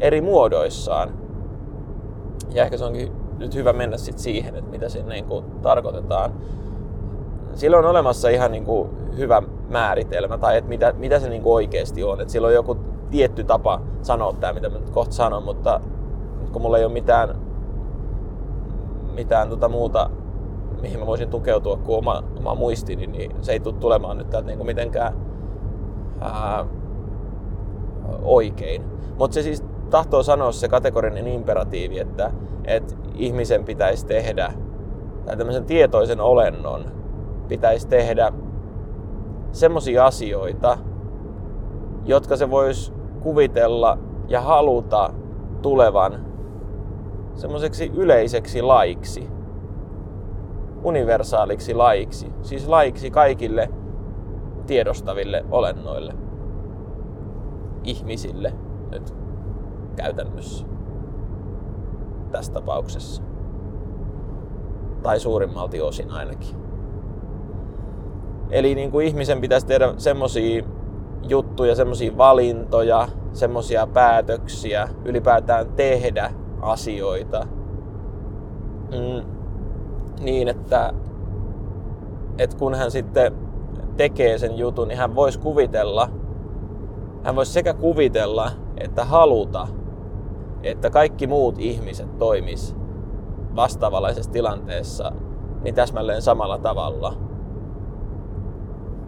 eri 0.00 0.20
muodoissaan. 0.20 1.23
Ja 2.54 2.64
ehkä 2.64 2.76
se 2.76 2.84
onkin 2.84 3.12
nyt 3.38 3.54
hyvä 3.54 3.72
mennä 3.72 3.96
sit 3.96 4.18
siihen, 4.18 4.56
että 4.56 4.70
mitä 4.70 4.88
siinä 4.88 5.08
niin 5.08 5.24
kuin 5.24 5.44
tarkoitetaan. 5.62 6.34
Sillä 7.54 7.78
on 7.78 7.84
olemassa 7.84 8.28
ihan 8.28 8.52
niin 8.52 8.64
kuin 8.64 8.90
hyvä 9.16 9.42
määritelmä, 9.68 10.38
tai 10.38 10.56
että 10.56 10.68
mitä, 10.68 10.94
mitä 10.98 11.20
se 11.20 11.28
niin 11.28 11.42
kuin 11.42 11.54
oikeasti 11.54 12.04
on. 12.04 12.20
Että 12.20 12.32
sillä 12.32 12.46
on 12.48 12.54
joku 12.54 12.76
tietty 13.10 13.44
tapa 13.44 13.80
sanoa 14.02 14.32
tämä, 14.32 14.52
mitä 14.52 14.68
mä 14.68 14.78
nyt 14.78 14.90
kohta 14.90 15.14
sanon, 15.14 15.42
mutta 15.42 15.80
kun 16.52 16.62
mulla 16.62 16.78
ei 16.78 16.84
ole 16.84 16.92
mitään, 16.92 17.34
mitään 19.14 19.48
tota 19.48 19.68
muuta 19.68 20.10
mihin 20.84 20.98
mä 20.98 21.06
voisin 21.06 21.30
tukeutua 21.30 21.76
kuin 21.76 21.98
oma, 21.98 22.22
oma 22.36 22.54
muistini, 22.54 23.06
niin 23.06 23.36
se 23.40 23.52
ei 23.52 23.60
tule 23.60 23.74
tulemaan 23.74 24.18
nyt 24.18 24.30
täältä 24.30 24.46
niinku 24.46 24.64
mitenkään 24.64 25.16
ää, 26.20 26.66
oikein. 28.22 28.84
Mutta 29.18 29.34
se 29.34 29.42
siis 29.42 29.64
tahtoo 29.90 30.22
sanoa 30.22 30.52
se 30.52 30.68
kategorinen 30.68 31.28
imperatiivi, 31.28 31.98
että, 31.98 32.30
että 32.64 32.94
ihmisen 33.14 33.64
pitäisi 33.64 34.06
tehdä, 34.06 34.52
tai 35.26 35.36
tämmöisen 35.36 35.64
tietoisen 35.64 36.20
olennon 36.20 36.84
pitäisi 37.48 37.88
tehdä 37.88 38.32
semmoisia 39.52 40.06
asioita, 40.06 40.78
jotka 42.04 42.36
se 42.36 42.50
voisi 42.50 42.92
kuvitella 43.20 43.98
ja 44.28 44.40
haluta 44.40 45.10
tulevan 45.62 46.26
semmoiseksi 47.34 47.92
yleiseksi 47.94 48.62
laiksi 48.62 49.28
universaaliksi 50.84 51.74
laiksi, 51.74 52.32
siis 52.42 52.68
laiksi 52.68 53.10
kaikille 53.10 53.68
tiedostaville 54.66 55.44
olennoille, 55.50 56.14
ihmisille 57.84 58.52
nyt 58.90 59.23
käytännössä 59.94 60.66
tässä 62.30 62.52
tapauksessa. 62.52 63.22
Tai 65.02 65.20
suurimmalti 65.20 65.80
osin 65.80 66.10
ainakin. 66.10 66.56
Eli 68.50 68.74
niin 68.74 68.90
kuin 68.90 69.06
ihmisen 69.06 69.40
pitäisi 69.40 69.66
tehdä 69.66 69.94
semmosia 69.96 70.64
juttuja, 71.28 71.74
semmosia 71.74 72.16
valintoja, 72.16 73.08
semmosia 73.32 73.86
päätöksiä, 73.86 74.88
ylipäätään 75.04 75.66
tehdä 75.76 76.32
asioita, 76.60 77.46
mm, 78.90 79.24
niin, 80.20 80.48
että, 80.48 80.92
että 82.38 82.56
kun 82.56 82.74
hän 82.74 82.90
sitten 82.90 83.32
tekee 83.96 84.38
sen 84.38 84.58
jutun, 84.58 84.88
niin 84.88 84.98
hän 84.98 85.14
voisi 85.14 85.38
kuvitella, 85.38 86.08
hän 87.22 87.36
voisi 87.36 87.52
sekä 87.52 87.74
kuvitella 87.74 88.50
että 88.76 89.04
haluta, 89.04 89.68
että 90.64 90.90
kaikki 90.90 91.26
muut 91.26 91.54
ihmiset 91.58 92.18
toimis 92.18 92.76
vastaavanlaisessa 93.56 94.30
tilanteessa 94.30 95.12
niin 95.62 95.74
täsmälleen 95.74 96.22
samalla 96.22 96.58
tavalla. 96.58 97.14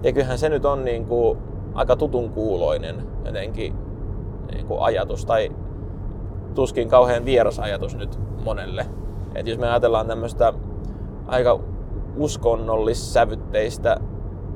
Ja 0.02 0.12
kyllähän 0.12 0.38
se 0.38 0.48
nyt 0.48 0.64
on 0.64 0.84
niin 0.84 1.06
kuin 1.06 1.38
aika 1.75 1.96
tutun 1.96 2.30
kuuloinen 2.30 2.96
jotenkin 3.25 3.75
niin 4.52 4.66
kuin 4.66 4.80
ajatus, 4.80 5.26
tai 5.26 5.52
tuskin 6.54 6.88
kauhean 6.88 7.25
vieras 7.25 7.58
ajatus 7.58 7.96
nyt 7.96 8.18
monelle. 8.44 8.86
Et 9.34 9.46
jos 9.46 9.58
me 9.58 9.68
ajatellaan 9.68 10.06
tämmöistä 10.06 10.52
aika 11.26 11.60
uskonnollissävytteistä 12.16 13.96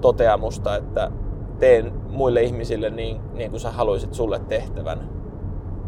toteamusta, 0.00 0.76
että 0.76 1.10
teen 1.58 1.92
muille 2.08 2.42
ihmisille 2.42 2.90
niin, 2.90 3.20
niin 3.34 3.50
kuin 3.50 3.60
sä 3.60 3.70
haluaisit 3.70 4.14
sulle 4.14 4.40
tehtävän. 4.48 5.19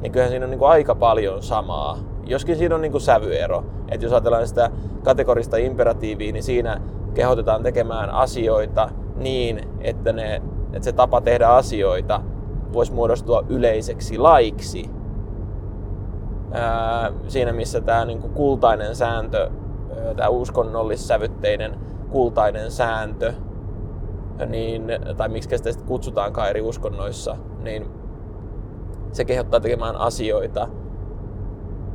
Niin 0.02 0.12
kyllähän 0.12 0.30
siinä 0.30 0.46
on 0.46 0.50
niin 0.50 0.58
kuin 0.58 0.70
aika 0.70 0.94
paljon 0.94 1.42
samaa. 1.42 1.98
Joskin 2.24 2.56
siinä 2.56 2.74
on 2.74 2.80
niin 2.80 2.92
kuin 2.92 3.02
sävyero. 3.02 3.64
Että 3.88 4.06
jos 4.06 4.12
ajatellaan 4.12 4.48
sitä 4.48 4.70
kategorista 5.04 5.56
imperatiivia, 5.56 6.32
niin 6.32 6.42
siinä 6.42 6.80
kehotetaan 7.14 7.62
tekemään 7.62 8.10
asioita 8.10 8.88
niin, 9.16 9.68
että, 9.80 10.12
ne, 10.12 10.42
että 10.72 10.84
se 10.84 10.92
tapa 10.92 11.20
tehdä 11.20 11.48
asioita 11.48 12.20
voisi 12.72 12.92
muodostua 12.92 13.44
yleiseksi 13.48 14.18
laiksi. 14.18 14.90
Ää, 16.52 17.12
siinä 17.28 17.52
missä 17.52 17.80
tämä 17.80 18.04
niin 18.04 18.20
kuin 18.20 18.32
kultainen 18.32 18.96
sääntö 18.96 19.50
tämä 20.16 20.28
uskonnollissävytteinen 20.28 21.78
kultainen 22.10 22.70
sääntö, 22.70 23.32
niin, 24.46 24.84
tai 25.16 25.28
miksi 25.28 25.56
sitä 25.56 25.72
sitten 25.72 25.88
kutsutaankaan 25.88 26.50
eri 26.50 26.60
uskonnoissa, 26.60 27.36
niin 27.62 27.86
se 29.12 29.24
kehottaa 29.24 29.60
tekemään 29.60 29.96
asioita 29.96 30.68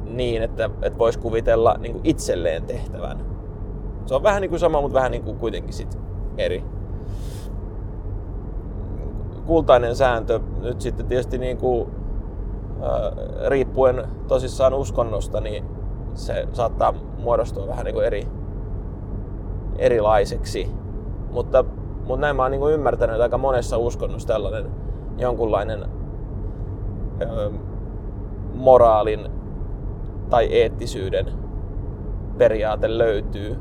niin, 0.06 0.44
että, 0.44 0.70
että 0.82 1.00
voisi 1.00 1.20
kuvitella 1.20 1.76
niin 1.80 1.94
kuin 1.94 2.06
itselleen 2.06 2.64
tehtävän. 2.64 3.26
Se 4.06 4.16
on 4.16 4.24
vähän 4.24 4.42
niin 4.42 4.50
kuin 4.50 4.60
sama, 4.60 4.82
mutta 4.82 4.96
vähän 4.96 5.12
niin 5.12 5.24
kuin 5.24 5.38
kuitenkin 5.38 5.74
sit 5.74 6.00
eri. 6.38 6.64
Kultainen 9.46 9.96
sääntö 9.96 10.40
nyt 10.62 10.82
sitten 10.82 11.06
tietysti 11.06 11.38
niin 11.38 11.58
kuin, 11.58 11.90
äh, 12.84 13.50
riippuen 13.50 14.08
tosissaan 14.28 14.74
uskonnosta, 14.74 15.42
niin 15.42 15.66
se 16.14 16.48
saattaa 16.54 16.94
muodostua 17.18 17.68
vähän 17.68 17.86
niin 17.86 17.96
kuin 17.96 18.06
eri, 18.06 18.28
erilaiseksi. 19.78 20.72
Mutta, 21.32 21.66
mutta 22.08 22.22
näin 22.22 22.36
mä 22.36 22.42
oon 22.42 22.52
niin 22.52 22.62
kuin 22.62 22.74
ymmärtänyt, 22.74 23.14
että 23.16 23.24
aika 23.24 23.38
monessa 23.38 23.78
uskonnossa 23.78 24.28
tällainen 24.28 24.72
jonkunlainen 25.18 25.86
moraalin 28.54 29.28
tai 30.30 30.46
eettisyyden 30.46 31.26
periaate 32.38 32.98
löytyy. 32.98 33.56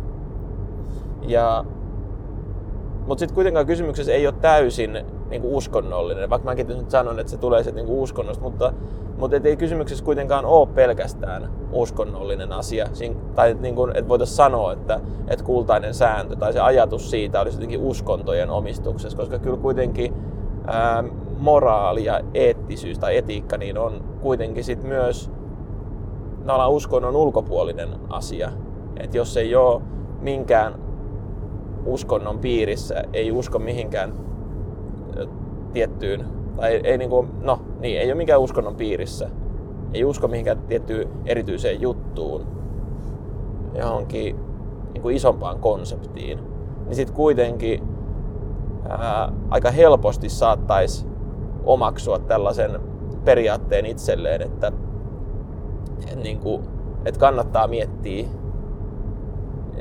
Ja, 1.22 1.64
mutta 3.06 3.20
sitten 3.20 3.34
kuitenkaan 3.34 3.66
kysymyksessä 3.66 4.12
ei 4.12 4.26
ole 4.26 4.34
täysin 4.40 4.98
niin 5.30 5.42
kuin 5.42 5.54
uskonnollinen, 5.54 6.30
vaikka 6.30 6.50
mäkin 6.50 6.68
nyt 6.68 6.90
sanon, 6.90 7.18
että 7.18 7.30
se 7.30 7.36
tulee 7.36 7.62
sieltä 7.62 7.80
niin 7.80 7.98
uskonnosta, 7.98 8.42
mutta, 8.44 8.72
mutta 9.18 9.36
et 9.36 9.46
ei 9.46 9.56
kysymyksessä 9.56 10.04
kuitenkaan 10.04 10.44
ole 10.44 10.66
pelkästään 10.66 11.50
uskonnollinen 11.72 12.52
asia. 12.52 12.86
Siin, 12.92 13.16
tai 13.34 13.56
niin 13.60 13.74
kuin, 13.74 13.96
että 13.96 14.08
voitaisiin 14.08 14.36
sanoa, 14.36 14.72
että, 14.72 15.00
että 15.28 15.44
kultainen 15.44 15.94
sääntö 15.94 16.36
tai 16.36 16.52
se 16.52 16.60
ajatus 16.60 17.10
siitä 17.10 17.40
olisi 17.40 17.56
jotenkin 17.56 17.80
uskontojen 17.80 18.50
omistuksessa, 18.50 19.18
koska 19.18 19.38
kyllä 19.38 19.56
kuitenkin 19.56 20.14
ää, 20.66 21.04
moraali 21.38 22.04
ja 22.04 22.20
eettisyys 22.34 22.98
tai 22.98 23.16
etiikka 23.16 23.56
niin 23.56 23.78
on 23.78 24.04
kuitenkin 24.20 24.64
sit 24.64 24.82
myös 24.82 25.30
tavallaan 26.46 26.70
uskonnon 26.70 27.16
ulkopuolinen 27.16 27.88
asia. 28.08 28.52
että 28.96 29.16
jos 29.16 29.36
ei 29.36 29.54
ole 29.54 29.82
minkään 30.20 30.74
uskonnon 31.86 32.38
piirissä, 32.38 33.04
ei 33.12 33.32
usko 33.32 33.58
mihinkään 33.58 34.12
tiettyyn, 35.72 36.24
tai 36.56 36.72
ei, 36.72 36.80
ei, 36.84 36.98
niin 36.98 37.10
kuin, 37.10 37.28
no, 37.42 37.60
niin, 37.80 38.00
ei 38.00 38.08
ole 38.08 38.14
minkään 38.14 38.40
uskonnon 38.40 38.76
piirissä, 38.76 39.30
ei 39.94 40.04
usko 40.04 40.28
mihinkään 40.28 40.58
tiettyyn 40.58 41.08
erityiseen 41.26 41.80
juttuun, 41.80 42.46
johonkin 43.74 44.36
niin 44.92 45.02
kuin 45.02 45.16
isompaan 45.16 45.58
konseptiin, 45.58 46.38
niin 46.84 46.96
sitten 46.96 47.16
kuitenkin 47.16 47.82
ää, 48.88 49.32
aika 49.50 49.70
helposti 49.70 50.28
saattaisi 50.28 51.06
omaksua 51.66 52.18
tällaisen 52.18 52.80
periaatteen 53.24 53.86
itselleen, 53.86 54.42
että, 54.42 54.72
että, 56.02 56.16
niin 56.16 56.38
kuin, 56.38 56.62
että 57.04 57.20
kannattaa 57.20 57.66
miettiä 57.66 58.26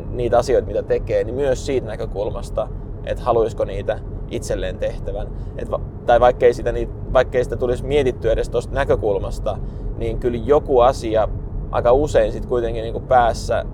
niitä 0.09 0.37
asioita, 0.37 0.67
mitä 0.67 0.83
tekee, 0.83 1.23
niin 1.23 1.35
myös 1.35 1.65
siitä 1.65 1.87
näkökulmasta, 1.87 2.67
että 3.05 3.23
haluaisiko 3.23 3.65
niitä 3.65 3.99
itselleen 4.31 4.77
tehtävän. 4.77 5.27
Et 5.57 5.69
tai 6.05 6.19
vaikkei 6.19 6.53
sitä, 6.53 6.71
niin, 6.71 7.13
vaikkei 7.13 7.43
sitä 7.43 7.55
tulisi 7.55 7.85
mietittyä 7.85 8.31
edes 8.31 8.49
tuosta 8.49 8.73
näkökulmasta, 8.73 9.57
niin 9.97 10.19
kyllä 10.19 10.39
joku 10.45 10.79
asia 10.79 11.27
aika 11.71 11.91
usein 11.91 12.31
sitten 12.31 12.49
kuitenkin 12.49 12.81
niin 12.81 12.93
kuin 12.93 13.07
päässä 13.07 13.65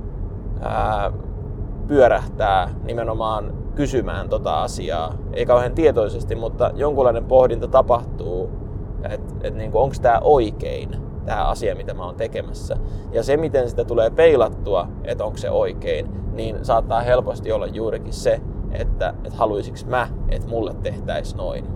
ää, 0.61 1.11
pyörähtää 1.87 2.69
nimenomaan 2.83 3.60
kysymään 3.75 4.29
tota 4.29 4.63
asiaa. 4.63 5.13
Ei 5.33 5.45
kauhean 5.45 5.75
tietoisesti, 5.75 6.35
mutta 6.35 6.71
jonkunlainen 6.75 7.25
pohdinta 7.25 7.67
tapahtuu, 7.67 8.49
että 9.09 9.33
et 9.41 9.55
niin 9.55 9.71
onko 9.73 9.95
tämä 10.01 10.19
oikein, 10.23 10.89
tämä 11.25 11.45
asia, 11.45 11.75
mitä 11.75 11.93
mä 11.93 12.05
oon 12.05 12.15
tekemässä. 12.15 12.77
Ja 13.11 13.23
se, 13.23 13.37
miten 13.37 13.69
sitä 13.69 13.83
tulee 13.83 14.09
peilattua, 14.09 14.87
että 15.03 15.25
onko 15.25 15.37
se 15.37 15.49
oikein, 15.49 16.07
niin 16.33 16.65
saattaa 16.65 17.01
helposti 17.01 17.51
olla 17.51 17.67
juurikin 17.67 18.13
se, 18.13 18.41
että, 18.71 19.13
että 19.23 19.37
haluaisinko 19.37 19.79
mä, 19.87 20.07
että 20.29 20.47
mulle 20.47 20.75
tehtäisiin 20.83 21.37
noin. 21.37 21.67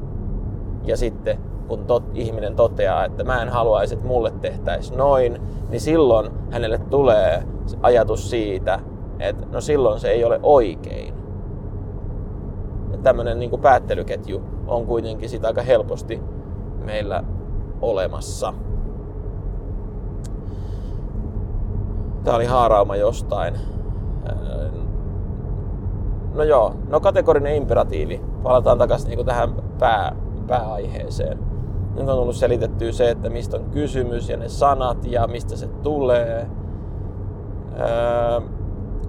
Ja 0.84 0.98
sitten 0.98 1.38
kun 1.68 1.86
tot, 1.86 2.04
ihminen 2.14 2.56
toteaa, 2.56 3.06
että 3.06 3.24
mä 3.24 3.42
en 3.42 3.50
haluaisi, 3.50 3.94
että 3.94 4.08
mulle 4.08 4.32
tehtäisiin 4.42 4.98
noin, 4.98 5.42
niin 5.70 5.82
silloin 5.82 6.32
hänelle 6.52 6.78
tulee 6.78 7.44
ajatus 7.82 8.30
siitä, 8.30 8.80
että 9.20 9.46
no 9.52 9.62
silloin 9.62 10.00
se 10.00 10.10
ei 10.10 10.24
ole 10.24 10.40
oikein. 10.44 11.15
Tämmöinen 13.06 13.40
niin 13.40 13.60
päättelyketju 13.62 14.44
on 14.68 14.86
kuitenkin 14.86 15.30
sitä 15.30 15.48
aika 15.48 15.62
helposti 15.62 16.22
meillä 16.86 17.24
olemassa. 17.82 18.54
Tämä 22.24 22.38
oli 22.38 22.46
haarauma 22.46 22.96
jostain. 22.96 23.54
No 26.34 26.44
joo, 26.44 26.76
no 26.90 27.00
kategorinen 27.00 27.56
imperatiivi. 27.56 28.22
Palataan 28.44 28.78
takaisin 28.78 29.10
niin 29.10 29.26
tähän 29.26 29.56
pää, 29.80 30.16
pääaiheeseen. 30.48 31.40
Nyt 31.96 32.10
on 32.10 32.18
tullut 32.18 32.36
selitettyä 32.36 32.92
se, 32.92 33.10
että 33.10 33.30
mistä 33.30 33.58
on 33.58 33.66
kysymys 33.66 34.30
ja 34.30 34.38
ne 34.38 34.50
sanat 34.50 35.06
ja 35.06 35.28
mistä 35.28 35.56
se 35.56 35.68
tulee. 35.68 36.48
Öö, 37.80 38.42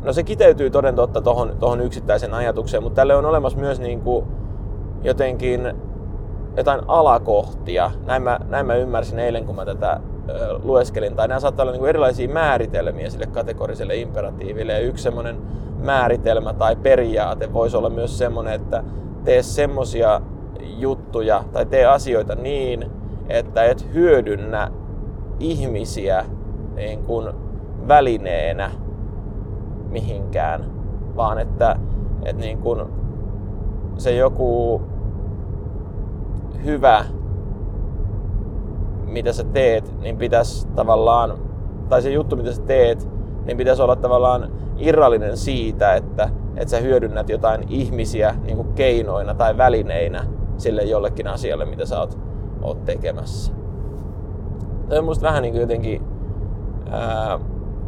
no 0.05 0.13
se 0.13 0.23
kiteytyy 0.23 0.71
toden 0.71 0.95
totta 0.95 1.21
tohon, 1.21 1.57
tohon 1.61 1.81
yksittäisen 1.81 2.35
ajatukseen, 2.35 2.83
mutta 2.83 2.97
tälle 2.97 3.17
on 3.17 3.25
olemassa 3.25 3.59
myös 3.59 3.81
niin 3.81 4.01
kuin 4.01 4.27
jotenkin 5.03 5.75
jotain 6.57 6.81
alakohtia. 6.89 7.91
Näin 8.07 8.23
mä, 8.23 8.41
näin 8.49 8.67
mä 8.67 8.75
ymmärsin 8.75 9.19
eilen, 9.19 9.45
kun 9.45 9.55
mä 9.55 9.65
tätä 9.65 10.01
lueskelin. 10.63 11.17
Tai 11.17 11.29
nämä 11.29 11.41
saattaa 11.41 11.65
olla 11.65 11.73
niin 11.73 11.81
kuin 11.81 11.89
erilaisia 11.89 12.29
määritelmiä 12.29 13.11
sille 13.11 13.27
kategoriselle 13.27 13.97
imperatiiville. 13.97 14.73
Ja 14.73 14.79
yksi 14.79 15.03
semmoinen 15.03 15.37
määritelmä 15.83 16.53
tai 16.53 16.77
periaate 16.77 17.53
voisi 17.53 17.77
olla 17.77 17.91
myös 17.91 18.19
semmoinen, 18.19 18.55
että 18.55 18.85
tee 19.25 19.43
semmoisia 19.43 20.21
juttuja 20.61 21.45
tai 21.53 21.67
tee 21.67 21.87
asioita 21.87 22.35
niin, 22.35 22.91
että 23.29 23.65
et 23.65 23.95
hyödynnä 23.95 24.71
ihmisiä 25.41 26.25
niin 26.75 27.05
kuin 27.05 27.29
välineenä 27.89 28.71
mihinkään, 30.01 30.65
vaan 31.17 31.39
että, 31.39 31.77
että 32.25 32.43
niin 32.43 32.59
kuin 32.59 32.83
se 33.97 34.15
joku 34.15 34.83
hyvä, 36.65 37.05
mitä 39.05 39.33
sä 39.33 39.45
teet, 39.45 39.95
niin 40.01 40.17
pitäisi 40.17 40.69
tavallaan, 40.69 41.39
tai 41.89 42.03
se 42.03 42.11
juttu, 42.11 42.37
mitä 42.37 42.53
sä 42.53 42.63
teet, 42.63 43.09
niin 43.45 43.57
pitäisi 43.57 43.83
olla 43.83 43.97
tavallaan 43.97 44.51
irrallinen 44.79 45.37
siitä, 45.37 45.95
että, 45.95 46.29
että 46.57 46.71
sä 46.71 46.79
hyödynnät 46.79 47.29
jotain 47.29 47.65
ihmisiä 47.69 48.35
niin 48.45 48.57
kuin 48.57 48.75
keinoina 48.75 49.35
tai 49.35 49.57
välineinä 49.57 50.25
sille 50.59 50.83
jollekin 50.83 51.29
asialle, 51.29 51.65
mitä 51.65 51.87
sä 51.87 52.01
oot, 52.01 52.19
oot 52.63 52.85
tekemässä. 52.85 53.53
Tämä 54.89 54.99
on 54.99 55.05
musta 55.05 55.27
vähän 55.27 55.43
niin 55.43 55.53
kuin 55.53 55.61
jotenkin 55.61 56.03
ää, 56.91 57.39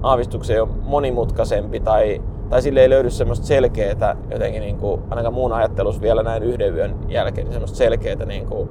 aavistuksen 0.03 0.57
jo 0.57 0.69
monimutkaisempi 0.83 1.81
tai, 1.81 2.23
tai 2.51 2.63
sille 2.63 2.81
ei 2.81 2.91
löydy 2.91 3.11
semmoista 3.11 3.47
selkeää 3.47 4.17
jotenkin 4.31 4.61
niin 4.61 4.77
kuin, 4.77 5.03
ainakaan 5.11 5.35
muun 5.35 5.53
ajattelus 5.53 6.01
vielä 6.01 6.23
näin 6.23 6.43
yhden 6.43 6.75
yön 6.75 6.97
jälkeen, 7.09 7.45
niin 7.45 7.53
semmoista 7.53 7.79
selkeää 7.79 8.25
niin 8.25 8.47
kuin, 8.47 8.69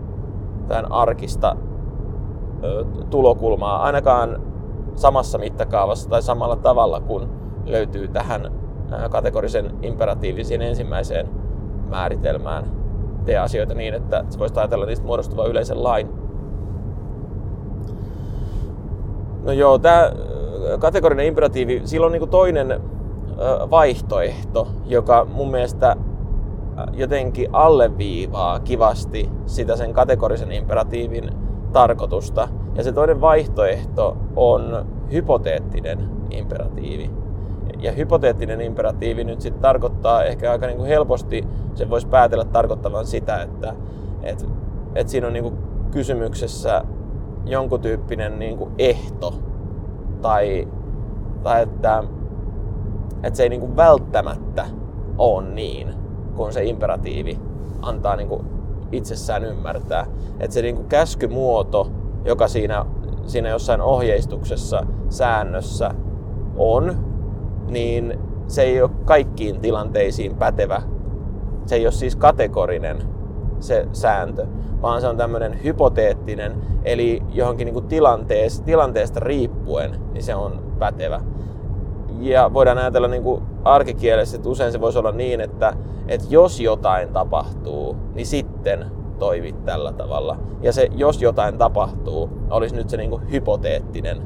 tämän 0.67 0.91
arkista 0.91 1.55
ö, 2.63 2.85
tulokulmaa 3.09 3.83
ainakaan 3.83 4.41
samassa 4.95 5.37
mittakaavassa 5.37 6.09
tai 6.09 6.21
samalla 6.21 6.55
tavalla 6.55 6.99
kuin 6.99 7.29
löytyy 7.65 8.07
tähän 8.07 8.51
kategorisen 9.09 9.71
imperatiivisen 9.81 10.61
ensimmäiseen 10.61 11.29
määritelmään. 11.89 12.63
Tee 13.25 13.37
asioita 13.37 13.73
niin, 13.73 13.93
että 13.93 14.25
sä 14.29 14.39
voisit 14.39 14.57
ajatella 14.57 14.85
niistä 14.85 15.05
muodostuva 15.05 15.45
yleisen 15.45 15.83
lain. 15.83 16.09
No 19.43 19.51
joo, 19.51 19.79
tämä 19.79 20.11
kategorinen 20.79 21.25
imperatiivi, 21.25 21.81
sillä 21.85 22.05
on 22.05 22.11
niinku 22.11 22.27
toinen 22.27 22.81
vaihtoehto, 23.71 24.67
joka 24.85 25.27
mun 25.33 25.51
mielestä 25.51 25.95
jotenkin 26.93 27.49
alleviivaa 27.53 28.59
kivasti 28.59 29.29
sitä 29.45 29.75
sen 29.75 29.93
kategorisen 29.93 30.51
imperatiivin 30.51 31.29
tarkoitusta. 31.73 32.47
Ja 32.75 32.83
se 32.83 32.91
toinen 32.91 33.21
vaihtoehto 33.21 34.17
on 34.35 34.85
hypoteettinen 35.11 36.09
imperatiivi. 36.31 37.11
Ja 37.79 37.91
hypoteettinen 37.91 38.61
imperatiivi 38.61 39.23
nyt 39.23 39.41
sitten 39.41 39.61
tarkoittaa 39.61 40.23
ehkä 40.23 40.51
aika 40.51 40.67
niinku 40.67 40.83
helposti, 40.83 41.47
se 41.75 41.89
voisi 41.89 42.07
päätellä 42.07 42.45
tarkoittavan 42.45 43.05
sitä, 43.05 43.41
että 43.41 43.73
et, 44.23 44.45
et 44.95 45.09
siinä 45.09 45.27
on 45.27 45.33
niinku 45.33 45.53
kysymyksessä 45.91 46.83
jonkun 47.45 47.81
tyyppinen 47.81 48.39
niinku 48.39 48.71
ehto 48.77 49.33
tai, 50.21 50.67
tai 51.43 51.61
että, 51.61 52.03
että 53.23 53.37
se 53.37 53.43
ei 53.43 53.49
niinku 53.49 53.75
välttämättä 53.75 54.65
ole 55.17 55.49
niin, 55.49 55.93
kun 56.35 56.53
se 56.53 56.63
imperatiivi 56.63 57.39
antaa 57.81 58.15
niinku 58.15 58.45
itsessään 58.91 59.43
ymmärtää. 59.43 60.05
Että 60.39 60.53
se 60.53 60.61
niinku 60.61 60.83
käskymuoto, 60.83 61.91
joka 62.25 62.47
siinä, 62.47 62.85
siinä 63.25 63.49
jossain 63.49 63.81
ohjeistuksessa, 63.81 64.85
säännössä 65.09 65.91
on, 66.57 66.95
niin 67.69 68.19
se 68.47 68.61
ei 68.61 68.81
ole 68.81 68.91
kaikkiin 69.05 69.59
tilanteisiin 69.61 70.35
pätevä. 70.35 70.81
Se 71.65 71.75
ei 71.75 71.85
ole 71.85 71.91
siis 71.91 72.15
kategorinen 72.15 72.97
se 73.59 73.87
sääntö, 73.91 74.47
vaan 74.81 75.01
se 75.01 75.07
on 75.07 75.17
tämmöinen 75.17 75.63
hypoteettinen, 75.63 76.55
eli 76.83 77.23
johonkin 77.33 77.65
niin 77.65 77.73
kuin 77.73 77.87
tilanteesta, 77.87 78.65
tilanteesta 78.65 79.19
riippuen, 79.19 79.99
niin 80.13 80.23
se 80.23 80.35
on 80.35 80.63
pätevä. 80.79 81.21
Ja 82.19 82.53
voidaan 82.53 82.77
ajatella 82.77 83.07
niin 83.07 83.23
kuin 83.23 83.43
arkikielessä, 83.63 84.35
että 84.37 84.49
usein 84.49 84.71
se 84.71 84.81
voisi 84.81 84.99
olla 84.99 85.11
niin, 85.11 85.41
että, 85.41 85.73
että 86.07 86.27
jos 86.29 86.59
jotain 86.59 87.09
tapahtuu, 87.09 87.95
niin 88.15 88.25
sitten 88.25 88.85
toimit 89.19 89.65
tällä 89.65 89.93
tavalla. 89.93 90.37
Ja 90.61 90.73
se, 90.73 90.89
jos 90.95 91.21
jotain 91.21 91.57
tapahtuu, 91.57 92.29
olisi 92.49 92.75
nyt 92.75 92.89
se 92.89 92.97
niin 92.97 93.09
kuin 93.09 93.31
hypoteettinen, 93.31 94.21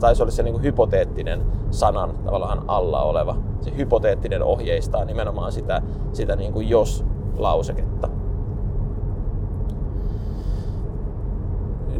tai 0.00 0.16
se 0.16 0.22
olisi 0.22 0.36
se 0.36 0.42
niin 0.42 0.52
kuin 0.52 0.62
hypoteettinen 0.62 1.42
sanan 1.70 2.14
tavallaan 2.24 2.64
alla 2.66 3.02
oleva. 3.02 3.36
Se 3.60 3.72
hypoteettinen 3.76 4.42
ohjeistaa 4.42 5.04
nimenomaan 5.04 5.52
sitä, 5.52 5.82
sitä 6.12 6.36
niin 6.36 6.52
kuin 6.52 6.68
jos-lauseketta. 6.68 8.08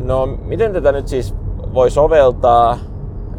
No, 0.04 0.26
miten 0.26 0.72
tätä 0.72 0.92
nyt 0.92 1.08
siis 1.08 1.34
voi 1.74 1.90
soveltaa, 1.90 2.78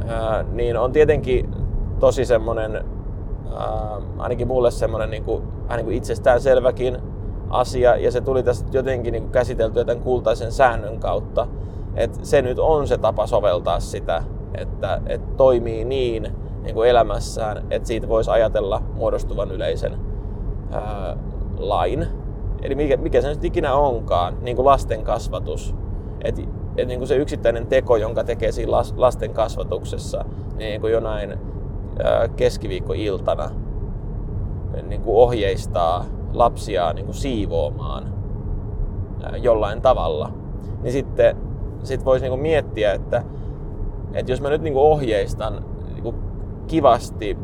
ää, 0.07 0.43
niin 0.51 0.77
on 0.77 0.91
tietenkin 0.91 1.55
tosi 1.99 2.25
semmoinen, 2.25 2.75
ää, 2.75 4.01
ainakin 4.17 4.47
mulle 4.47 4.71
semmoinen 4.71 5.09
niin 5.09 5.23
kuin, 5.23 5.43
niin 5.75 5.85
kuin 5.85 5.97
itsestäänselväkin 5.97 6.97
asia, 7.49 7.95
ja 7.95 8.11
se 8.11 8.21
tuli 8.21 8.43
tästä 8.43 8.69
jotenkin 8.77 9.11
niin 9.11 9.23
kuin 9.23 9.31
käsiteltyä 9.31 9.85
tämän 9.85 10.03
kultaisen 10.03 10.51
säännön 10.51 10.99
kautta, 10.99 11.47
että 11.95 12.19
se 12.23 12.41
nyt 12.41 12.59
on 12.59 12.87
se 12.87 12.97
tapa 12.97 13.27
soveltaa 13.27 13.79
sitä, 13.79 14.23
että, 14.55 15.01
että 15.07 15.35
toimii 15.37 15.85
niin, 15.85 16.27
niin 16.63 16.75
kuin 16.75 16.89
elämässään, 16.89 17.63
että 17.69 17.87
siitä 17.87 18.09
voisi 18.09 18.31
ajatella 18.31 18.81
muodostuvan 18.93 19.51
yleisen 19.51 19.97
ää, 20.71 21.17
lain. 21.57 22.07
Eli 22.61 22.75
mikä, 22.75 22.97
mikä 22.97 23.21
se 23.21 23.29
nyt 23.29 23.45
ikinä 23.45 23.75
onkaan, 23.75 24.37
niin 24.41 24.55
kuin 24.55 24.65
lasten 24.65 25.03
kasvatus. 25.03 25.75
Että 26.23 26.41
et 26.77 26.87
niin 26.87 26.99
kuin 26.99 27.07
se 27.07 27.15
yksittäinen 27.15 27.67
teko, 27.67 27.95
jonka 27.95 28.23
tekee 28.23 28.51
siinä 28.51 28.71
lasten 28.95 29.33
kasvatuksessa, 29.33 30.25
niin 30.57 30.81
kuin 30.81 30.93
jonain 30.93 31.31
ää, 32.03 32.27
keskiviikkoiltana 32.27 33.49
niin 34.87 35.01
kuin 35.01 35.17
ohjeistaa 35.17 36.05
lapsia 36.33 36.93
niin 36.93 37.05
kuin 37.05 37.15
siivoamaan 37.15 38.13
ää, 39.23 39.37
jollain 39.37 39.81
tavalla, 39.81 40.31
niin 40.81 40.91
sitten 40.93 41.37
sit 41.83 42.05
voisi 42.05 42.29
niin 42.29 42.39
miettiä, 42.39 42.93
että, 42.93 43.23
että 44.13 44.31
jos 44.31 44.41
mä 44.41 44.49
nyt 44.49 44.61
niin 44.61 44.73
kuin 44.73 44.83
ohjeistan 44.83 45.65
niin 45.93 46.03
kuin 46.03 46.15
kivasti 46.67 47.37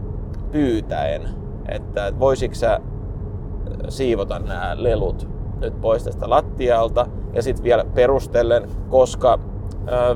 pyytäen, 0.52 1.30
että 1.68 2.13
voisitko 2.20 2.56
sä 2.56 2.80
siivota 3.89 4.39
nämä 4.39 4.76
lelut 4.78 5.38
nyt 5.62 5.82
pois 5.82 6.04
tästä 6.04 6.30
lattialta 6.30 7.08
ja 7.34 7.41
sitten 7.41 7.63
vielä 7.63 7.86
perustellen, 7.95 8.69
koska 8.89 9.39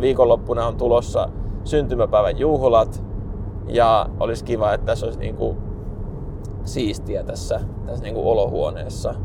viikonloppuna 0.01 0.67
on 0.67 0.77
tulossa 0.77 1.29
syntymäpäivän 1.63 2.39
juhlat 2.39 3.03
ja 3.67 4.10
olisi 4.19 4.43
kiva, 4.45 4.73
että 4.73 4.86
tässä 4.86 5.06
olisi 5.06 5.19
niin 5.19 5.36
kuin 5.36 5.58
siistiä 6.65 7.23
tässä, 7.23 7.60
tässä 7.86 8.03
niin 8.03 8.13
kuin 8.13 8.25
olohuoneessa. 8.25 9.15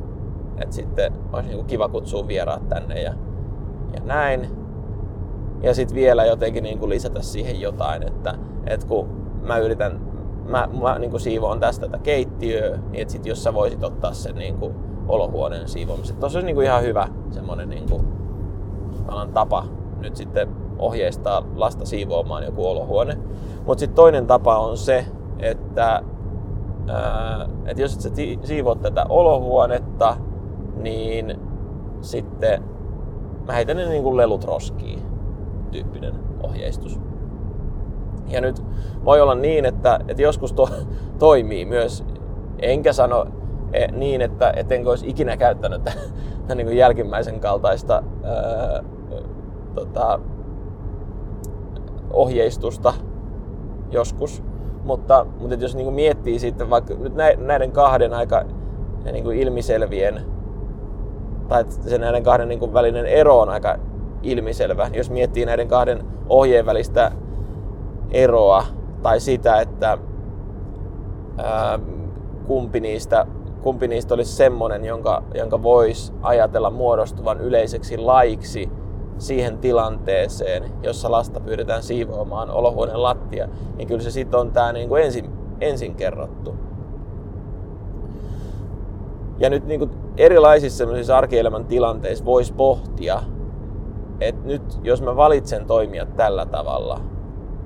Että 0.59 0.75
sitten 0.75 1.13
olisi 1.33 1.49
niin 1.49 1.59
kuin 1.59 1.67
kiva 1.67 1.89
kutsua 1.89 2.29
vieraat 2.29 2.69
tänne 2.69 3.03
ja, 3.03 3.15
ja 3.95 4.01
näin. 4.05 4.49
Ja 5.63 5.75
sitten 5.75 5.95
vielä 5.95 6.25
jotenkin 6.25 6.63
niin 6.63 6.79
kuin 6.79 6.91
lisätä 6.91 7.23
siihen 7.23 7.61
jotain, 7.61 8.09
että, 8.09 8.35
että 8.67 8.87
kun 8.87 9.09
mä 9.43 9.59
yritän, 9.59 10.01
mä, 10.45 10.69
mä 10.83 10.99
niin 10.99 11.11
kuin 11.11 11.21
siivoon 11.21 11.61
tästä 11.61 11.87
tätä 11.87 11.99
keittiöä, 11.99 12.79
niin 12.91 13.03
että 13.03 13.13
sit 13.13 13.27
jos 13.27 13.45
sä 13.45 13.55
voisit 13.55 13.85
ottaa 13.85 14.13
sen 14.13 14.35
niin 14.35 14.57
kuin 14.57 14.75
olohuoneen 15.09 15.69
siivoamisen. 15.69 16.17
Tuossa 16.17 16.39
olisi 16.39 16.47
niin 16.47 16.57
kuin 16.57 16.67
ihan 16.67 16.83
hyvä 16.83 17.09
semmoinen 17.31 17.69
niin 17.69 17.89
kuin, 17.91 18.05
tapa 19.35 19.65
nyt 20.01 20.17
sitten 20.17 20.49
ohjeistaa 20.79 21.43
lasta 21.55 21.85
siivoamaan 21.85 22.45
joku 22.45 22.67
olohuone. 22.67 23.19
Mutta 23.67 23.81
sitten 23.81 23.97
toinen 23.97 24.27
tapa 24.27 24.59
on 24.59 24.77
se, 24.77 25.05
että 25.39 26.03
että 27.67 27.83
jos 27.83 27.95
et 27.95 28.01
sä 28.01 28.11
siivoat 28.43 28.83
tätä 28.83 29.07
olohuonetta, 29.09 30.17
niin 30.77 31.41
sitten 32.01 32.63
mä 33.47 33.53
heitän 33.53 33.77
ne 33.77 33.89
niin 33.89 34.03
kuin 34.03 34.17
lelut 34.17 34.45
roskiin 34.45 35.03
tyyppinen 35.71 36.15
ohjeistus. 36.43 37.01
Ja 38.29 38.41
nyt 38.41 38.63
voi 39.05 39.21
olla 39.21 39.35
niin, 39.35 39.65
että, 39.65 40.01
että 40.09 40.23
joskus 40.23 40.53
to, 40.53 40.69
toimii 41.19 41.65
myös, 41.65 42.05
enkä 42.59 42.93
sano 42.93 43.27
niin, 43.93 44.21
että 44.21 44.53
et 44.57 44.73
enkö 44.73 44.91
olisi 44.91 45.09
ikinä 45.09 45.37
käyttänyt 45.37 45.85
tämän, 45.85 46.57
niin 46.57 46.77
jälkimmäisen 46.77 47.41
kaltaista 47.41 48.03
ää, 48.25 48.83
tota, 49.75 50.21
ohjeistusta 52.11 52.95
joskus. 53.91 54.43
Mutta, 54.85 55.27
mutta 55.41 55.55
jos 55.55 55.77
niin 55.77 55.95
miettii 55.95 56.39
sitten 56.39 56.71
vaikka 56.71 56.95
nyt 56.95 57.15
näiden 57.39 57.73
kahden 57.73 58.15
aika 58.15 58.45
niin 59.13 59.25
kuin 59.25 59.39
ilmiselvien, 59.39 60.21
tai 61.49 61.65
se 61.69 61.99
näiden 61.99 62.23
kahden 62.23 62.49
niin 62.49 62.59
kuin 62.59 62.73
välinen 62.73 63.07
ero 63.07 63.41
on 63.41 63.49
aika 63.49 63.79
ilmiselvä. 64.23 64.91
Jos 64.93 65.11
miettii 65.11 65.47
näiden 65.47 65.69
kahden 65.69 66.05
ohjeen 66.29 66.67
välistä 66.67 67.13
eroa, 68.11 68.65
tai 69.03 69.21
sitä, 69.21 69.61
että 69.61 69.99
ää, 71.39 71.79
kumpi, 72.47 72.81
niistä, 72.81 73.27
kumpi 73.63 73.89
niistä 73.89 74.15
olisi 74.15 74.33
semmoinen, 74.33 74.85
jonka, 74.85 75.23
jonka 75.35 75.63
voisi 75.63 76.13
ajatella 76.23 76.71
muodostuvan 76.71 77.41
yleiseksi 77.41 77.99
laiksi, 77.99 78.71
siihen 79.19 79.59
tilanteeseen, 79.59 80.65
jossa 80.83 81.11
lasta 81.11 81.41
pyydetään 81.41 81.83
siivoamaan 81.83 82.51
olohuoneen 82.51 83.03
lattia, 83.03 83.49
niin 83.77 83.89
kyllä 83.89 84.03
se 84.03 84.11
sitten 84.11 84.41
on 84.41 84.53
tämä 84.53 84.73
niin 84.73 84.89
kuin 84.89 85.05
ensin, 85.05 85.31
ensin 85.61 85.95
kerrottu. 85.95 86.55
Ja 89.39 89.51
nyt 89.51 89.67
niin 89.67 89.81
kuin 89.81 89.91
erilaisissa 90.17 91.17
arkielämän 91.17 91.65
tilanteissa 91.65 92.25
voisi 92.25 92.53
pohtia, 92.53 93.23
että 94.21 94.47
nyt 94.47 94.79
jos 94.83 95.03
mä 95.03 95.17
valitsen 95.17 95.67
toimia 95.67 96.07
tällä 96.07 96.47
tavalla, 96.47 97.01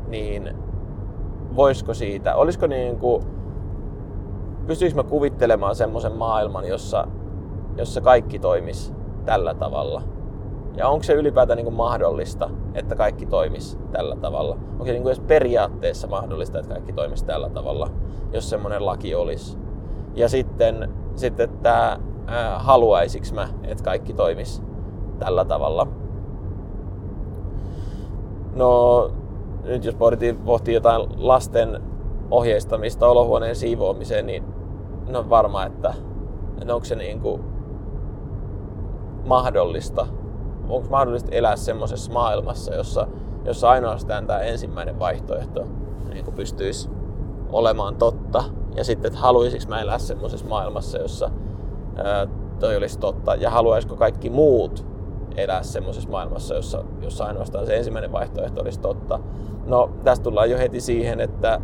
niin 0.09 0.57
voisiko 1.57 1.95
siitä, 1.95 2.35
olisiko 2.35 2.67
niin 2.67 2.99
kuin, 2.99 3.23
pystyisikö 4.67 5.03
mä 5.03 5.09
kuvittelemaan 5.09 5.77
semmoisen 5.77 6.13
maailman, 6.13 6.69
jossa, 6.69 7.07
jossa 7.77 8.01
kaikki 8.01 8.39
toimis 8.39 8.95
tällä 9.25 9.55
tavalla– 9.55 10.03
ja 10.77 10.89
onko 10.89 11.03
se 11.03 11.13
ylipäätään 11.13 11.57
niin 11.57 11.65
kuin 11.65 11.75
mahdollista, 11.75 12.51
että 12.75 12.95
kaikki 12.95 13.27
toimisi 13.27 13.79
tällä 13.93 14.17
tavalla? 14.17 14.57
Onko 14.73 14.85
se 14.85 14.93
niin 14.93 15.03
kuin 15.03 15.13
edes 15.13 15.25
periaatteessa 15.27 16.07
mahdollista, 16.07 16.59
että 16.59 16.75
kaikki 16.75 16.93
toimisi 16.93 17.25
tällä 17.25 17.51
tavalla, 17.51 17.91
jos 18.33 18.51
semmoinen 18.51 18.87
laki 18.87 19.15
olisi? 19.15 19.59
Ja 20.15 20.29
sitten, 20.29 20.93
sitten 21.15 21.51
että 21.51 21.99
ää, 22.27 22.59
haluaisiks 22.59 23.33
mä, 23.33 23.49
että 23.63 23.85
kaikki 23.85 24.13
toimisi 24.13 24.63
tällä 25.19 25.45
tavalla? 25.45 25.87
No, 28.55 29.11
nyt 29.65 29.85
jos 29.85 29.95
pohtii, 29.95 30.33
pohtii 30.33 30.75
jotain 30.75 31.03
lasten 31.17 31.83
ohjeistamista 32.33 33.09
olohuoneen 33.09 33.57
siivoamiseen, 33.57 34.27
niin 34.27 34.45
no 35.09 35.31
varma, 35.31 35.67
että, 35.67 35.95
että 36.61 36.75
onko 36.75 36.85
se 36.85 36.95
niin 36.95 37.21
kuin 37.21 37.45
mahdollista 39.25 40.07
onko 40.69 40.89
mahdollista 40.91 41.31
elää 41.33 41.57
semmoisessa 41.57 42.13
maailmassa, 42.13 42.75
jossa, 42.75 43.07
jossa 43.45 43.71
ainoastaan 43.71 44.27
tämä 44.27 44.41
ensimmäinen 44.41 44.99
vaihtoehto 44.99 45.65
niin 46.13 46.25
kuin 46.25 46.35
pystyisi 46.35 46.91
olemaan 47.53 47.97
totta. 47.97 48.45
Ja 48.77 48.85
sitten, 48.85 49.09
että 49.09 49.21
haluaisinko 49.21 49.67
mä 49.69 49.81
elää 49.81 49.99
semmoisessa 49.99 50.47
maailmassa, 50.47 50.99
jossa 50.99 51.31
ää, 51.97 52.27
toi 52.61 52.77
olisi 52.77 52.99
totta. 52.99 53.35
Ja 53.35 53.51
haluaisiko 53.51 53.97
kaikki 53.97 54.31
muut 54.31 54.87
elää 55.37 55.63
semmoisessa 55.63 56.11
maailmassa, 56.11 56.55
jossa, 56.55 56.85
jossa 57.01 57.25
ainoastaan 57.25 57.67
se 57.67 57.77
ensimmäinen 57.77 58.13
vaihtoehto 58.13 58.63
olisi 58.63 58.81
totta. 58.81 59.21
No, 59.67 59.91
tästä 60.05 60.23
tullaan 60.23 60.51
jo 60.51 60.59
heti 60.59 60.81
siihen, 60.81 61.21
että, 61.21 61.61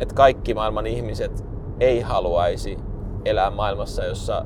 että 0.00 0.14
kaikki 0.14 0.54
maailman 0.54 0.86
ihmiset 0.86 1.44
ei 1.80 2.00
haluaisi 2.00 2.78
elää 3.24 3.50
maailmassa, 3.50 4.04
jossa 4.04 4.44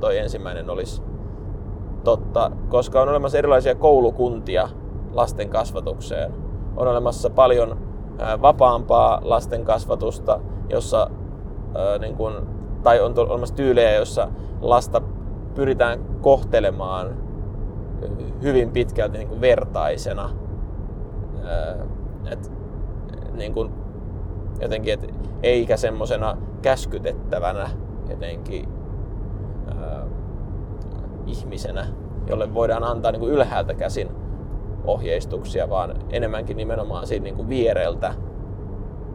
toi 0.00 0.18
ensimmäinen 0.18 0.70
olisi 0.70 1.02
totta, 2.04 2.50
koska 2.68 3.02
on 3.02 3.08
olemassa 3.08 3.38
erilaisia 3.38 3.74
koulukuntia 3.74 4.68
lasten 5.12 5.48
kasvatukseen. 5.48 6.34
On 6.76 6.88
olemassa 6.88 7.30
paljon 7.30 7.78
vapaampaa 8.42 9.20
lasten 9.22 9.64
kasvatusta, 9.64 10.40
jossa, 10.68 11.10
niin 11.98 12.16
kun, 12.16 12.46
tai 12.82 13.00
on 13.00 13.14
olemassa 13.16 13.54
tyylejä, 13.54 13.94
jossa 13.94 14.28
lasta 14.60 15.00
pyritään 15.54 16.00
kohtelemaan 16.20 17.16
hyvin 18.42 18.70
pitkälti 18.70 19.18
niin 19.18 19.28
kuin 19.28 19.40
vertaisena. 19.40 20.30
Et, 22.32 22.52
niin 23.36 23.54
kuin, 23.54 23.70
jotenkin, 24.60 24.94
et, 24.94 25.14
eikä 25.42 25.76
semmoisena 25.76 26.36
käskytettävänä 26.62 27.70
jotenkin 28.10 28.68
ihmisenä, 31.26 31.86
jolle 32.26 32.54
voidaan 32.54 32.84
antaa 32.84 33.12
niin 33.12 33.20
kuin 33.20 33.32
ylhäältä 33.32 33.74
käsin 33.74 34.08
ohjeistuksia, 34.84 35.70
vaan 35.70 35.94
enemmänkin 36.10 36.56
nimenomaan 36.56 37.06
siitä 37.06 37.24
niin 37.24 37.36
kuin 37.36 37.48
viereltä 37.48 38.14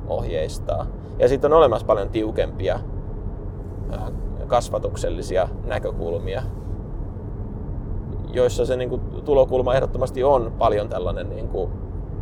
ohjeistaa. 0.08 0.86
Ja 1.20 1.28
sitten 1.28 1.54
on 1.54 1.58
olemassa 1.58 1.88
paljon 1.88 2.10
tiukempia 2.10 2.80
kasvatuksellisia 4.48 5.50
näkökulmia, 5.66 6.44
joissa 8.34 8.66
se 8.66 8.76
niin 8.76 8.90
kuin, 8.90 9.02
tulokulma 9.26 9.74
ehdottomasti 9.74 10.24
on 10.24 10.54
paljon 10.58 10.90
tällainen 10.90 11.30
niin 11.30 11.48
kuin, 11.48 11.72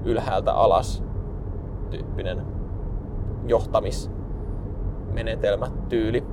ylhäältä 0.05 0.53
alas 0.53 1.03
tyyppinen 1.88 2.41
johtamismenetelmä, 3.47 5.67
tyyli. 5.89 6.23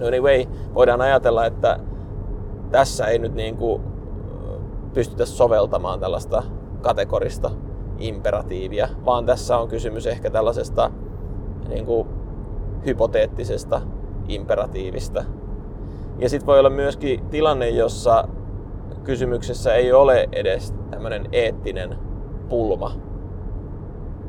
No 0.00 0.06
anyway, 0.06 0.44
voidaan 0.74 1.00
ajatella, 1.00 1.46
että 1.46 1.78
tässä 2.70 3.06
ei 3.06 3.18
nyt 3.18 3.34
niin 3.34 3.56
kuin 3.56 3.82
pystytä 4.94 5.26
soveltamaan 5.26 6.00
tällaista 6.00 6.42
kategorista 6.82 7.50
imperatiivia, 7.98 8.88
vaan 9.04 9.26
tässä 9.26 9.58
on 9.58 9.68
kysymys 9.68 10.06
ehkä 10.06 10.30
tällaisesta 10.30 10.90
niin 11.68 11.86
kuin 11.86 12.08
hypoteettisesta 12.86 13.80
imperatiivista. 14.28 15.24
Ja 16.18 16.28
sitten 16.28 16.46
voi 16.46 16.58
olla 16.58 16.70
myöskin 16.70 17.24
tilanne, 17.30 17.68
jossa 17.68 18.28
kysymyksessä 19.04 19.74
ei 19.74 19.92
ole 19.92 20.28
edes 20.32 20.74
tämmöinen 20.90 21.28
eettinen 21.32 21.98
pulma. 22.48 22.92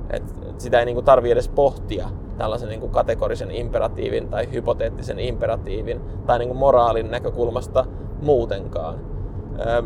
Et 0.10 0.24
sitä 0.58 0.80
ei 0.80 0.86
niinku 0.86 1.02
tarvi 1.02 1.32
edes 1.32 1.50
pohtia 1.50 2.10
tällaisen 2.38 2.70
niinku 2.70 2.88
kategorisen 2.88 3.52
imperatiivin 3.52 4.30
tai 4.30 4.52
hypoteettisen 4.52 5.20
imperatiivin 5.20 6.02
tai 6.26 6.40
niinku 6.40 6.56
moraalin 6.56 7.12
näkökulmasta 7.12 7.86
muutenkaan. 8.22 8.96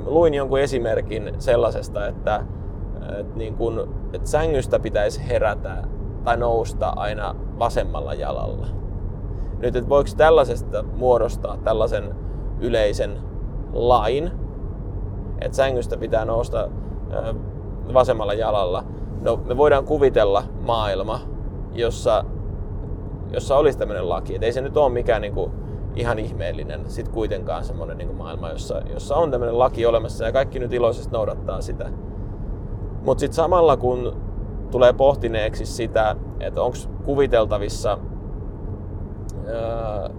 Luin 0.06 0.34
jonkun 0.34 0.60
esimerkin 0.60 1.34
sellaisesta, 1.40 2.08
että, 2.08 2.44
että, 3.20 3.38
niin 3.38 3.56
kun, 3.56 3.96
että 4.14 4.30
sängystä 4.30 4.80
pitäisi 4.80 5.28
herätä 5.30 5.84
tai 6.24 6.38
nousta 6.38 6.90
aina 6.90 7.36
vasemmalla 7.60 8.14
jalalla. 8.14 8.68
Nyt, 9.60 9.76
että 9.76 9.90
voiko 9.90 10.10
tällaisesta 10.18 10.84
muodostaa 10.84 11.58
tällaisen 11.58 12.16
yleisen 12.60 13.18
lain, 13.74 14.32
että 15.42 15.56
sängystä 15.56 15.98
pitää 15.98 16.26
nousta 16.26 16.70
vasemmalla 17.94 18.34
jalalla. 18.34 18.84
No, 19.22 19.40
me 19.46 19.58
voidaan 19.58 19.86
kuvitella 19.86 20.44
maailma, 20.66 21.20
jossa, 21.74 22.26
jossa 23.34 23.58
olisi 23.58 23.78
tämmöinen 23.78 24.10
laki. 24.10 24.36
Et 24.36 24.44
ei 24.44 24.54
se 24.54 24.62
nyt 24.62 24.78
ole 24.78 24.94
mikään 24.94 25.22
niin 25.22 25.34
kuin, 25.34 25.52
ihan 25.96 26.20
ihmeellinen 26.20 26.82
sit 26.88 27.10
kuitenkaan 27.10 27.64
semmoinen 27.64 27.98
niin 27.98 28.16
maailma, 28.16 28.50
jossa, 28.50 28.82
jossa 28.94 29.16
on 29.16 29.32
tämmöinen 29.32 29.60
laki 29.60 29.86
olemassa 29.86 30.26
ja 30.26 30.32
kaikki 30.32 30.60
nyt 30.60 30.74
iloisesti 30.74 31.12
noudattaa 31.12 31.62
sitä. 31.62 31.90
Mutta 33.06 33.20
sitten 33.20 33.36
samalla 33.36 33.78
kun 33.78 34.18
tulee 34.72 34.94
pohtineeksi 34.94 35.66
sitä, 35.66 36.16
että 36.40 36.62
onko 36.62 36.78
kuviteltavissa 37.04 37.98
öö, 39.48 40.10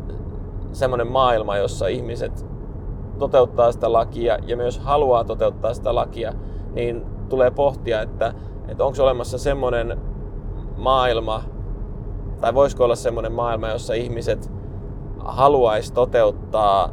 semmoinen 0.73 1.07
maailma, 1.07 1.57
jossa 1.57 1.87
ihmiset 1.87 2.47
toteuttaa 3.19 3.73
sitä 3.73 3.93
lakia 3.93 4.39
ja 4.47 4.57
myös 4.57 4.79
haluaa 4.79 5.25
toteuttaa 5.25 5.75
sitä 5.75 5.95
lakia, 5.95 6.33
niin 6.73 7.07
tulee 7.29 7.51
pohtia, 7.51 8.03
että, 8.03 8.35
että 8.70 8.85
onko 8.85 9.02
olemassa 9.02 9.38
semmoinen 9.38 9.98
maailma, 10.76 11.42
tai 12.40 12.54
voisiko 12.54 12.85
olla 12.85 12.96
semmoinen 12.96 13.33
maailma, 13.33 13.68
jossa 13.68 13.94
ihmiset 13.94 14.52
haluaisi 15.18 15.92
toteuttaa 15.92 16.90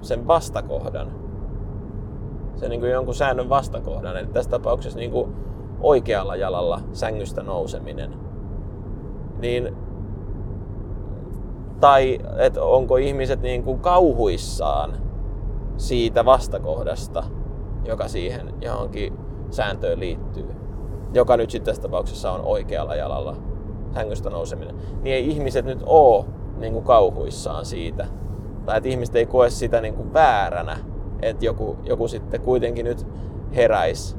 sen 0.00 0.26
vastakohdan, 0.26 1.12
sen 2.56 2.70
niin 2.70 2.80
kuin 2.80 2.92
jonkun 2.92 3.14
säännön 3.14 3.48
vastakohdan, 3.48 4.16
eli 4.16 4.26
tässä 4.26 4.50
tapauksessa 4.50 4.98
niin 4.98 5.10
kuin 5.10 5.36
oikealla 5.80 6.36
jalalla 6.36 6.80
sängystä 6.92 7.42
nouseminen, 7.42 8.14
niin 9.38 9.76
tai 11.80 12.18
että 12.38 12.62
onko 12.62 12.96
ihmiset 12.96 13.42
niin 13.42 13.62
kuin 13.62 13.80
kauhuissaan 13.80 14.92
siitä 15.76 16.24
vastakohdasta, 16.24 17.24
joka 17.84 18.08
siihen 18.08 18.54
johonkin 18.60 19.18
sääntöön 19.50 20.00
liittyy, 20.00 20.59
joka 21.14 21.36
nyt 21.36 21.50
sitten 21.50 21.66
tässä 21.66 21.82
tapauksessa 21.82 22.32
on 22.32 22.40
oikealla 22.40 22.94
jalalla 22.94 23.36
sängystä 23.94 24.30
nouseminen, 24.30 24.74
niin 25.02 25.16
ei 25.16 25.30
ihmiset 25.30 25.64
nyt 25.64 25.82
oo 25.86 26.26
niin 26.58 26.72
kuin 26.72 26.84
kauhuissaan 26.84 27.64
siitä. 27.64 28.06
Tai 28.66 28.76
että 28.76 28.88
ihmiset 28.88 29.16
ei 29.16 29.26
koe 29.26 29.50
sitä 29.50 29.80
niin 29.80 29.94
kuin 29.94 30.12
vääränä, 30.12 30.76
että 31.22 31.44
joku, 31.44 31.76
joku 31.84 32.08
sitten 32.08 32.40
kuitenkin 32.40 32.84
nyt 32.84 33.06
heräisi, 33.54 34.16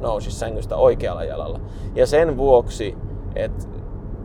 nousisi 0.00 0.38
sängystä 0.38 0.76
oikealla 0.76 1.24
jalalla. 1.24 1.60
Ja 1.94 2.06
sen 2.06 2.36
vuoksi, 2.36 2.96
että 3.36 3.66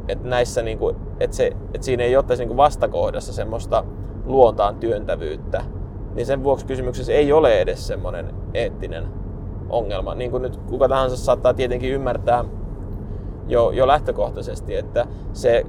että 0.08 0.28
näissä 0.28 0.62
niin 0.62 0.78
kuin, 0.78 0.96
että, 1.20 1.36
se, 1.38 1.48
että 1.74 1.86
siinä 1.86 2.04
ei 2.04 2.18
ottaisi 2.18 2.46
niin 2.46 2.58
vastakohdassa 2.58 3.34
semmoista 3.34 3.86
luontaan 4.26 4.76
työntävyyttä, 4.76 5.64
niin 6.16 6.26
sen 6.26 6.44
vuoksi 6.44 6.66
kysymyksessä 6.66 7.14
ei 7.14 7.34
ole 7.34 7.62
edes 7.62 7.88
semmoinen 7.88 8.36
eettinen 8.54 9.08
ongelma. 9.70 10.16
Niin 10.16 10.32
kuin 10.32 10.44
nyt 10.44 10.58
kuka 10.58 10.88
tahansa 10.88 11.18
saattaa 11.18 11.54
tietenkin 11.54 11.92
ymmärtää 11.92 12.46
jo, 13.48 13.72
jo 13.72 13.88
lähtökohtaisesti, 13.88 14.76
että 14.76 15.08
se 15.34 15.66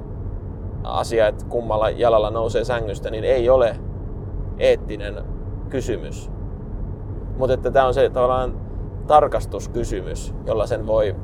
asia, 0.84 1.28
että 1.28 1.44
kummalla 1.48 1.90
jalalla 1.90 2.30
nousee 2.30 2.64
sängystä, 2.64 3.10
niin 3.10 3.24
ei 3.24 3.50
ole 3.50 3.76
eettinen 4.58 5.14
kysymys. 5.70 6.30
Mutta 7.38 7.54
että 7.54 7.70
tämä 7.70 7.86
on 7.86 7.94
se 7.94 8.10
tavallaan 8.10 8.54
tarkastuskysymys, 9.06 10.34
jolla 10.46 10.66
sen 10.66 10.86
voi, 10.86 11.16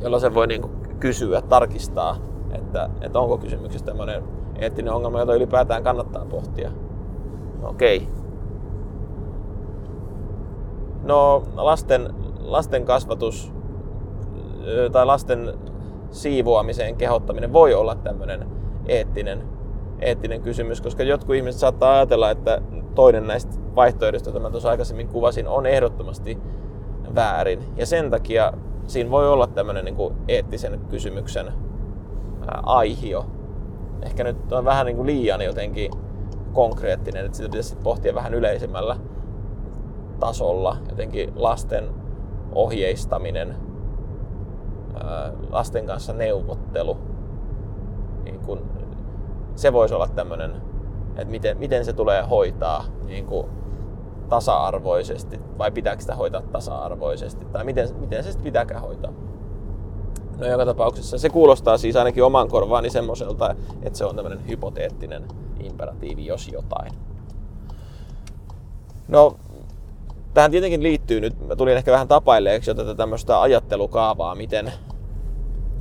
jolla 0.00 0.18
sen 0.18 0.34
voi 0.34 0.46
niin 0.46 0.62
kysyä, 1.00 1.42
tarkistaa, 1.42 2.16
että, 2.52 2.90
että 3.00 3.20
onko 3.20 3.38
kysymyksessä 3.38 3.86
tämmöinen 3.86 4.22
eettinen 4.54 4.92
ongelma, 4.92 5.20
jota 5.20 5.34
ylipäätään 5.34 5.82
kannattaa 5.82 6.24
pohtia. 6.24 6.70
Okei. 7.62 7.96
Okay. 7.96 8.19
No 11.10 11.42
lasten, 11.56 12.14
lasten 12.40 12.84
kasvatus 12.84 13.52
tai 14.92 15.06
lasten 15.06 15.54
siivoamiseen 16.10 16.96
kehottaminen 16.96 17.52
voi 17.52 17.74
olla 17.74 17.94
tämmöinen 17.94 18.46
eettinen, 18.86 19.48
eettinen 20.00 20.42
kysymys, 20.42 20.80
koska 20.80 21.02
jotkut 21.02 21.36
ihmiset 21.36 21.60
saattaa 21.60 21.92
ajatella, 21.92 22.30
että 22.30 22.62
toinen 22.94 23.26
näistä 23.26 23.56
vaihtoehdoista, 23.76 24.30
joita 24.30 24.40
mä 24.40 24.50
tuossa 24.50 24.70
aikaisemmin 24.70 25.08
kuvasin, 25.08 25.48
on 25.48 25.66
ehdottomasti 25.66 26.38
väärin. 27.14 27.64
Ja 27.76 27.86
sen 27.86 28.10
takia 28.10 28.52
siinä 28.86 29.10
voi 29.10 29.28
olla 29.28 29.46
tämmöinen 29.46 29.84
niin 29.84 29.96
kuin 29.96 30.14
eettisen 30.28 30.80
kysymyksen 30.88 31.52
aihio. 32.62 33.26
Ehkä 34.02 34.24
nyt 34.24 34.52
on 34.52 34.64
vähän 34.64 34.86
niin 34.86 34.96
kuin 34.96 35.06
liian 35.06 35.42
jotenkin 35.42 35.90
konkreettinen, 36.52 37.24
että 37.24 37.36
sitä 37.36 37.48
pitäisi 37.48 37.76
pohtia 37.82 38.14
vähän 38.14 38.34
yleisemmällä 38.34 38.96
tasolla. 40.20 40.76
Jotenkin 40.88 41.32
lasten 41.36 41.90
ohjeistaminen, 42.52 43.56
lasten 45.50 45.86
kanssa 45.86 46.12
neuvottelu. 46.12 46.96
Niin 48.24 48.40
kun, 48.40 48.70
se 49.54 49.72
voisi 49.72 49.94
olla 49.94 50.08
tämmöinen, 50.08 50.52
että 51.08 51.30
miten, 51.30 51.58
miten 51.58 51.84
se 51.84 51.92
tulee 51.92 52.22
hoitaa 52.22 52.84
niin 53.06 53.26
kuin 53.26 53.46
tasa-arvoisesti, 54.28 55.40
vai 55.58 55.70
pitääkö 55.70 56.00
sitä 56.00 56.14
hoitaa 56.14 56.42
tasa-arvoisesti, 56.42 57.44
tai 57.44 57.64
miten, 57.64 57.88
miten 58.00 58.24
se 58.24 58.32
sitten 58.32 58.44
pitääkään 58.44 58.82
hoitaa. 58.82 59.12
No 60.38 60.46
joka 60.46 60.66
tapauksessa 60.66 61.18
se 61.18 61.30
kuulostaa 61.30 61.78
siis 61.78 61.96
ainakin 61.96 62.24
oman 62.24 62.48
korvaani 62.48 62.90
semmoiselta, 62.90 63.54
että 63.82 63.98
se 63.98 64.04
on 64.04 64.16
tämmöinen 64.16 64.48
hypoteettinen 64.48 65.24
imperatiivi, 65.60 66.26
jos 66.26 66.48
jotain. 66.48 66.92
No, 69.08 69.36
tähän 70.34 70.50
tietenkin 70.50 70.82
liittyy 70.82 71.20
nyt, 71.20 71.46
mä 71.48 71.56
tulin 71.56 71.76
ehkä 71.76 71.92
vähän 71.92 72.08
tapailleeksi 72.08 72.70
jo 72.70 72.74
tätä 72.74 72.94
tämmöistä 72.94 73.40
ajattelukaavaa, 73.40 74.34
miten, 74.34 74.72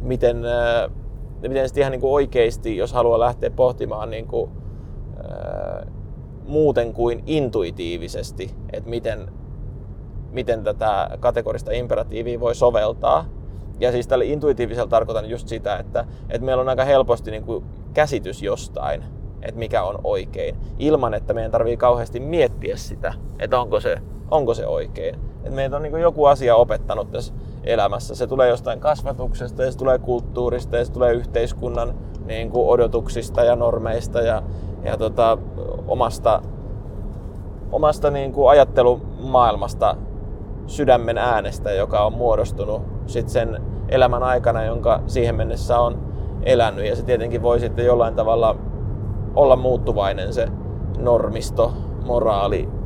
miten, 0.01 0.45
äh, 0.45 0.91
miten 1.41 1.67
sitten 1.67 1.81
ihan 1.81 1.91
niin 1.91 2.01
kuin 2.01 2.13
oikeasti, 2.13 2.77
jos 2.77 2.93
haluaa 2.93 3.19
lähteä 3.19 3.49
pohtimaan 3.49 4.09
niin 4.09 4.27
kuin, 4.27 4.51
äh, 5.17 5.87
muuten 6.47 6.93
kuin 6.93 7.23
intuitiivisesti, 7.25 8.55
että 8.73 8.89
miten, 8.89 9.31
miten 10.31 10.63
tätä 10.63 11.17
kategorista 11.19 11.71
imperatiivia 11.71 12.39
voi 12.39 12.55
soveltaa. 12.55 13.25
Ja 13.79 13.91
siis 13.91 14.07
tällä 14.07 14.25
intuitiivisella 14.25 14.89
tarkoitan 14.89 15.29
just 15.29 15.47
sitä, 15.47 15.77
että, 15.77 16.05
että 16.29 16.45
meillä 16.45 16.61
on 16.61 16.69
aika 16.69 16.85
helposti 16.85 17.31
niin 17.31 17.43
kuin 17.43 17.65
käsitys 17.93 18.43
jostain, 18.43 19.03
että 19.41 19.59
mikä 19.59 19.83
on 19.83 19.99
oikein, 20.03 20.55
ilman 20.79 21.13
että 21.13 21.33
meidän 21.33 21.51
tarvii 21.51 21.77
kauheasti 21.77 22.19
miettiä 22.19 22.77
sitä, 22.77 23.13
että 23.39 23.61
onko 23.61 23.79
se, 23.79 24.01
onko 24.31 24.53
se 24.53 24.67
oikein. 24.67 25.15
Että 25.15 25.51
meitä 25.51 25.75
on 25.75 25.81
niin 25.81 26.01
joku 26.01 26.25
asia 26.25 26.55
opettanut 26.55 27.11
tässä 27.11 27.33
elämässä. 27.63 28.15
Se 28.15 28.27
tulee 28.27 28.49
jostain 28.49 28.79
kasvatuksesta 28.79 29.63
ja 29.63 29.71
se 29.71 29.77
tulee 29.77 29.99
kulttuurista 29.99 30.77
ja 30.77 30.85
se 30.85 30.91
tulee 30.91 31.13
yhteiskunnan 31.13 31.93
niin 32.25 32.49
kuin 32.49 32.67
odotuksista 32.67 33.43
ja 33.43 33.55
normeista 33.55 34.21
ja, 34.21 34.43
ja 34.83 34.97
tota, 34.97 35.37
omasta, 35.87 36.41
omasta 37.71 38.11
niin 38.11 38.33
kuin 38.33 38.49
ajattelumaailmasta 38.49 39.95
sydämen 40.67 41.17
äänestä, 41.17 41.71
joka 41.71 42.05
on 42.05 42.13
muodostunut 42.13 42.81
sit 43.05 43.29
sen 43.29 43.61
elämän 43.89 44.23
aikana, 44.23 44.63
jonka 44.63 45.01
siihen 45.07 45.35
mennessä 45.35 45.79
on 45.79 45.99
elänyt. 46.43 46.85
Ja 46.85 46.95
se 46.95 47.03
tietenkin 47.03 47.41
voi 47.41 47.59
sitten 47.59 47.85
jollain 47.85 48.15
tavalla 48.15 48.55
olla 49.35 49.55
muuttuvainen 49.55 50.33
se 50.33 50.47
normisto, 50.97 51.73
moraali 52.05 52.78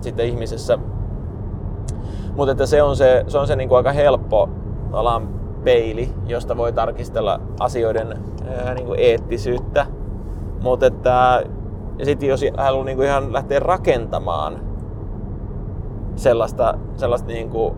sitten 0.00 0.26
ihmisessä. 0.26 0.78
Mutta 2.36 2.52
että 2.52 2.66
se 2.66 2.82
on 2.82 2.96
se, 2.96 3.24
se, 3.28 3.38
on 3.38 3.46
se 3.46 3.56
niin 3.56 3.68
kuin 3.68 3.76
aika 3.76 3.92
helppo 3.92 4.48
alan 4.92 5.28
peili, 5.64 6.10
josta 6.26 6.56
voi 6.56 6.72
tarkistella 6.72 7.40
asioiden 7.60 8.18
ää, 8.48 8.74
niin 8.74 8.86
kuin 8.86 9.00
eettisyyttä. 9.00 9.86
Mutta 10.62 10.86
että 10.86 11.44
sitten 12.02 12.28
jos 12.28 12.44
haluaa 12.56 12.84
niin 12.84 12.96
kuin 12.96 13.08
ihan 13.08 13.32
lähteä 13.32 13.60
rakentamaan 13.60 14.60
sellaista, 16.16 16.74
sellaista 16.96 17.28
niin 17.28 17.50
kuin 17.50 17.74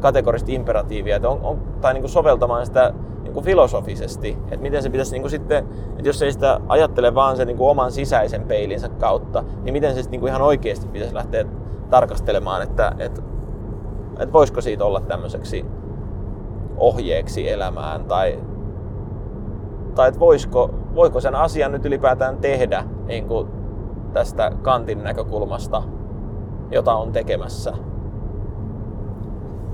kategorista 0.00 0.52
imperatiivia, 0.52 1.16
että 1.16 1.28
on, 1.28 1.40
on, 1.42 1.58
tai 1.80 1.94
niin 1.94 2.02
kuin 2.02 2.10
soveltamaan 2.10 2.66
sitä 2.66 2.92
kuin 3.34 3.44
filosofisesti, 3.44 4.38
että 4.44 4.62
miten 4.62 4.82
se 4.82 4.90
pitäisi 4.90 5.12
niin 5.12 5.22
kuin 5.22 5.30
sitten, 5.30 5.66
että 5.90 6.08
jos 6.08 6.22
ei 6.22 6.32
sitä 6.32 6.60
ajattele 6.68 7.14
vaan 7.14 7.36
sen 7.36 7.46
niin 7.46 7.56
kuin 7.56 7.70
oman 7.70 7.92
sisäisen 7.92 8.42
peilinsä 8.42 8.88
kautta, 8.88 9.44
niin 9.62 9.72
miten 9.72 9.90
se 9.90 9.94
sitten 9.94 10.10
niin 10.10 10.20
kuin 10.20 10.30
ihan 10.30 10.42
oikeasti 10.42 10.86
pitäisi 10.86 11.14
lähteä 11.14 11.44
tarkastelemaan, 11.90 12.62
että, 12.62 12.92
että, 12.98 13.22
että 14.18 14.32
voisiko 14.32 14.60
siitä 14.60 14.84
olla 14.84 15.00
tämmöiseksi 15.00 15.66
ohjeeksi 16.76 17.50
elämään 17.50 18.04
tai, 18.04 18.38
tai 19.94 20.08
että 20.08 20.20
voisiko, 20.20 20.70
voiko 20.94 21.20
sen 21.20 21.34
asian 21.34 21.72
nyt 21.72 21.84
ylipäätään 21.84 22.38
tehdä 22.38 22.84
niin 23.06 23.28
kuin 23.28 23.48
tästä 24.12 24.52
kantin 24.62 25.04
näkökulmasta, 25.04 25.82
jota 26.70 26.94
on 26.94 27.12
tekemässä. 27.12 27.72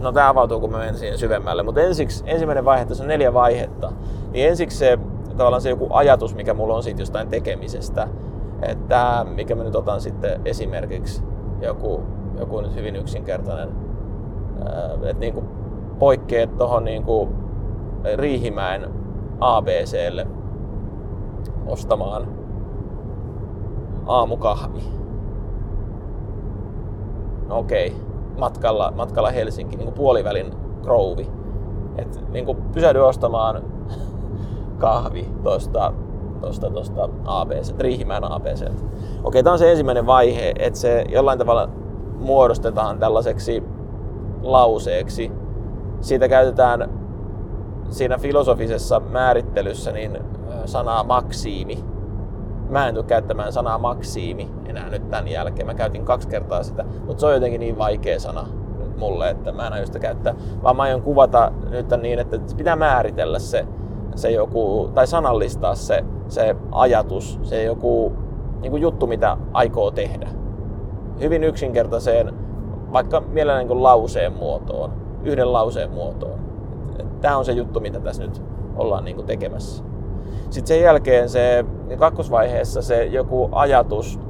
No 0.00 0.12
tämä 0.12 0.28
avautuu, 0.28 0.60
kun 0.60 0.70
mä 0.70 0.78
menen 0.78 0.98
siihen 0.98 1.18
syvemmälle, 1.18 1.62
mutta 1.62 1.80
ensiksi, 1.80 2.24
ensimmäinen 2.26 2.64
vaihe, 2.64 2.84
tässä 2.84 3.04
on 3.04 3.08
neljä 3.08 3.34
vaihetta, 3.34 3.92
niin 4.32 4.48
ensiksi 4.48 4.78
se 4.78 4.98
tavallaan 5.36 5.62
se 5.62 5.70
joku 5.70 5.86
ajatus, 5.90 6.34
mikä 6.34 6.54
mulla 6.54 6.74
on 6.74 6.82
siitä 6.82 7.02
jostain 7.02 7.28
tekemisestä, 7.28 8.08
että 8.62 9.26
mikä 9.34 9.54
mä 9.54 9.64
nyt 9.64 9.76
otan 9.76 10.00
sitten 10.00 10.40
esimerkiksi 10.44 11.22
joku, 11.60 12.02
joku 12.38 12.60
nyt 12.60 12.74
hyvin 12.74 12.96
yksinkertainen, 12.96 13.68
että 14.94 15.20
niin 15.20 15.34
poikkeet 15.98 16.56
tuohon 16.58 16.84
niin 16.84 17.04
Riihimäen 18.16 18.90
ABClle 19.40 20.26
ostamaan 21.66 22.26
aamukahvi. 24.06 24.82
No 27.48 27.58
okei, 27.58 27.96
matkalla, 28.40 28.92
matkalla 28.96 29.31
Helsinki, 29.31 29.76
niin 29.76 29.85
kuin 29.85 29.94
puolivälin 29.94 30.55
krouvi. 30.83 31.31
Et 31.98 32.20
niin 32.31 32.46
kuin 32.46 32.59
pysähdy 32.72 32.98
ostamaan 32.98 33.62
kahvi 34.79 35.29
tuosta 35.42 35.92
tosta, 36.40 36.70
tosta 36.70 37.09
ABC, 37.24 37.79
Riihimäen 37.79 38.33
ABC. 38.33 38.66
Okei, 39.24 39.42
tämä 39.42 39.53
on 39.53 39.59
se 39.59 39.70
ensimmäinen 39.70 40.07
vaihe, 40.07 40.53
että 40.59 40.79
se 40.79 41.05
jollain 41.09 41.38
tavalla 41.38 41.68
muodostetaan 42.18 42.98
tällaiseksi 42.98 43.62
lauseeksi. 44.42 45.33
Siitä 46.00 46.29
käytetään 46.29 46.90
siinä 47.90 48.18
filosofisessa 48.18 49.00
määrittelyssä 49.00 49.92
niin 49.92 50.18
sanaa 50.64 51.05
maksiimi. 51.05 51.85
Mä 52.70 52.88
en 52.88 52.94
tule 52.94 53.04
käyttämään 53.04 53.52
sanaa 53.52 53.78
maksiimi 53.78 54.50
enää 54.66 54.90
nyt 54.90 55.11
tämän 55.11 55.28
jälkeen. 55.28 55.66
Mä 55.66 55.74
käytin 55.74 56.04
kaksi 56.04 56.28
kertaa 56.28 56.62
sitä, 56.62 56.85
mutta 57.06 57.20
se 57.20 57.26
on 57.26 57.35
jotenkin 57.35 57.61
niin 57.61 57.78
vaikea 57.78 58.20
sana 58.20 58.46
mulle, 58.96 59.30
että 59.30 59.52
mä 59.52 59.66
en 59.66 59.72
aio 59.72 59.87
sitä 59.87 59.98
käyttää. 59.98 60.35
Vaan 60.62 60.76
mä 60.76 60.83
aion 60.83 61.02
kuvata 61.02 61.52
nyt 61.70 61.87
niin, 62.02 62.18
että 62.18 62.38
pitää 62.56 62.76
määritellä 62.76 63.38
se, 63.38 63.66
se 64.14 64.30
joku, 64.30 64.90
tai 64.94 65.06
sanallistaa 65.06 65.74
se, 65.74 66.04
se 66.28 66.56
ajatus, 66.72 67.40
se 67.42 67.64
joku 67.64 68.12
niin 68.61 68.70
kuin 68.70 68.83
juttu, 68.83 69.06
mitä 69.06 69.37
aikoo 69.52 69.90
tehdä. 69.90 70.28
Hyvin 71.20 71.44
yksinkertaiseen, 71.44 72.35
vaikka 72.92 73.20
mielellään 73.20 73.68
niin 73.68 73.83
lauseen 73.83 74.33
muotoon, 74.33 74.92
yhden 75.24 75.52
lauseen 75.52 75.90
muotoon. 75.90 76.40
Tämä 77.20 77.37
on 77.37 77.44
se 77.44 77.52
juttu, 77.52 77.80
mitä 77.80 78.00
tässä 78.00 78.22
nyt 78.22 78.42
ollaan 78.76 79.04
niin 79.04 79.16
kuin 79.16 79.26
tekemässä. 79.26 79.85
Sitten 80.50 80.66
sen 80.66 80.80
jälkeen 80.82 81.28
se 81.28 81.64
kakkosvaiheessa 81.98 82.82
se 82.82 83.04
joku 83.04 83.48
ajatus, 83.52 84.20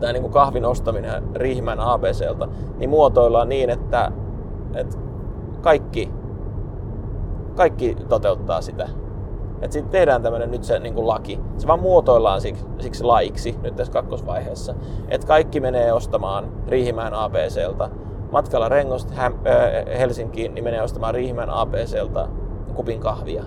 tai 0.00 0.12
niin 0.12 0.22
kuin 0.22 0.32
kahvin 0.32 0.64
ostaminen 0.64 1.22
Riihmän 1.34 1.80
ABClta, 1.80 2.48
niin 2.76 2.90
muotoillaan 2.90 3.48
niin, 3.48 3.70
että, 3.70 4.12
että 4.74 4.96
kaikki, 5.60 6.10
kaikki 7.54 7.96
toteuttaa 8.08 8.60
sitä. 8.60 8.88
Että 9.62 9.72
sitten 9.72 9.90
tehdään 9.90 10.22
tämmöinen 10.22 10.50
nyt 10.50 10.64
se 10.64 10.78
niin 10.78 10.94
kuin 10.94 11.06
laki. 11.06 11.40
Se 11.58 11.66
vaan 11.66 11.80
muotoillaan 11.80 12.40
siksi, 12.40 12.64
siksi 12.78 13.04
laiksi 13.04 13.58
nyt 13.62 13.76
tässä 13.76 13.92
kakkosvaiheessa. 13.92 14.74
Että 15.08 15.26
kaikki 15.26 15.60
menee 15.60 15.92
ostamaan 15.92 16.52
Riihimäen 16.68 17.14
ABClta. 17.14 17.90
Matkalla 18.32 18.68
Rengosta 18.68 19.14
Helsinkiin 19.98 20.54
niin 20.54 20.64
menee 20.64 20.82
ostamaan 20.82 21.14
Riihimäen 21.14 21.50
ABClta 21.50 22.28
kupin 22.74 23.00
kahvia. 23.00 23.44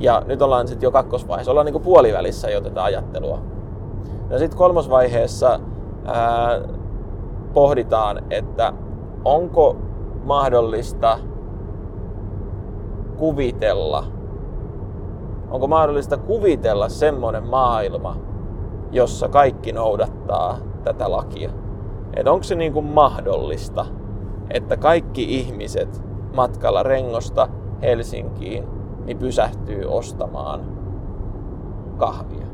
Ja 0.00 0.22
nyt 0.26 0.42
ollaan 0.42 0.68
sitten 0.68 0.86
jo 0.86 0.90
kakkosvaiheessa, 0.90 1.50
ollaan 1.50 1.64
niinku 1.64 1.80
puolivälissä 1.80 2.50
jo 2.50 2.60
tätä 2.60 2.84
ajattelua. 2.84 3.38
Ja 4.30 4.38
sitten 4.38 4.58
kolmosvaiheessa 4.58 5.60
ää, 6.06 6.60
pohditaan, 7.52 8.22
että 8.30 8.72
onko 9.24 9.76
mahdollista 10.24 11.18
kuvitella, 13.16 14.04
onko 15.50 15.66
mahdollista 15.66 16.16
kuvitella 16.16 16.88
semmoinen 16.88 17.46
maailma, 17.46 18.16
jossa 18.90 19.28
kaikki 19.28 19.72
noudattaa 19.72 20.58
tätä 20.84 21.10
lakia. 21.10 21.50
Että 22.14 22.32
onko 22.32 22.42
se 22.42 22.54
niin 22.54 22.84
mahdollista, 22.84 23.86
että 24.50 24.76
kaikki 24.76 25.38
ihmiset 25.38 26.02
matkalla 26.36 26.82
Rengosta 26.82 27.48
Helsinkiin 27.82 28.79
niin 29.04 29.18
pysähtyy 29.18 29.84
ostamaan 29.88 30.60
kahvia. 31.96 32.46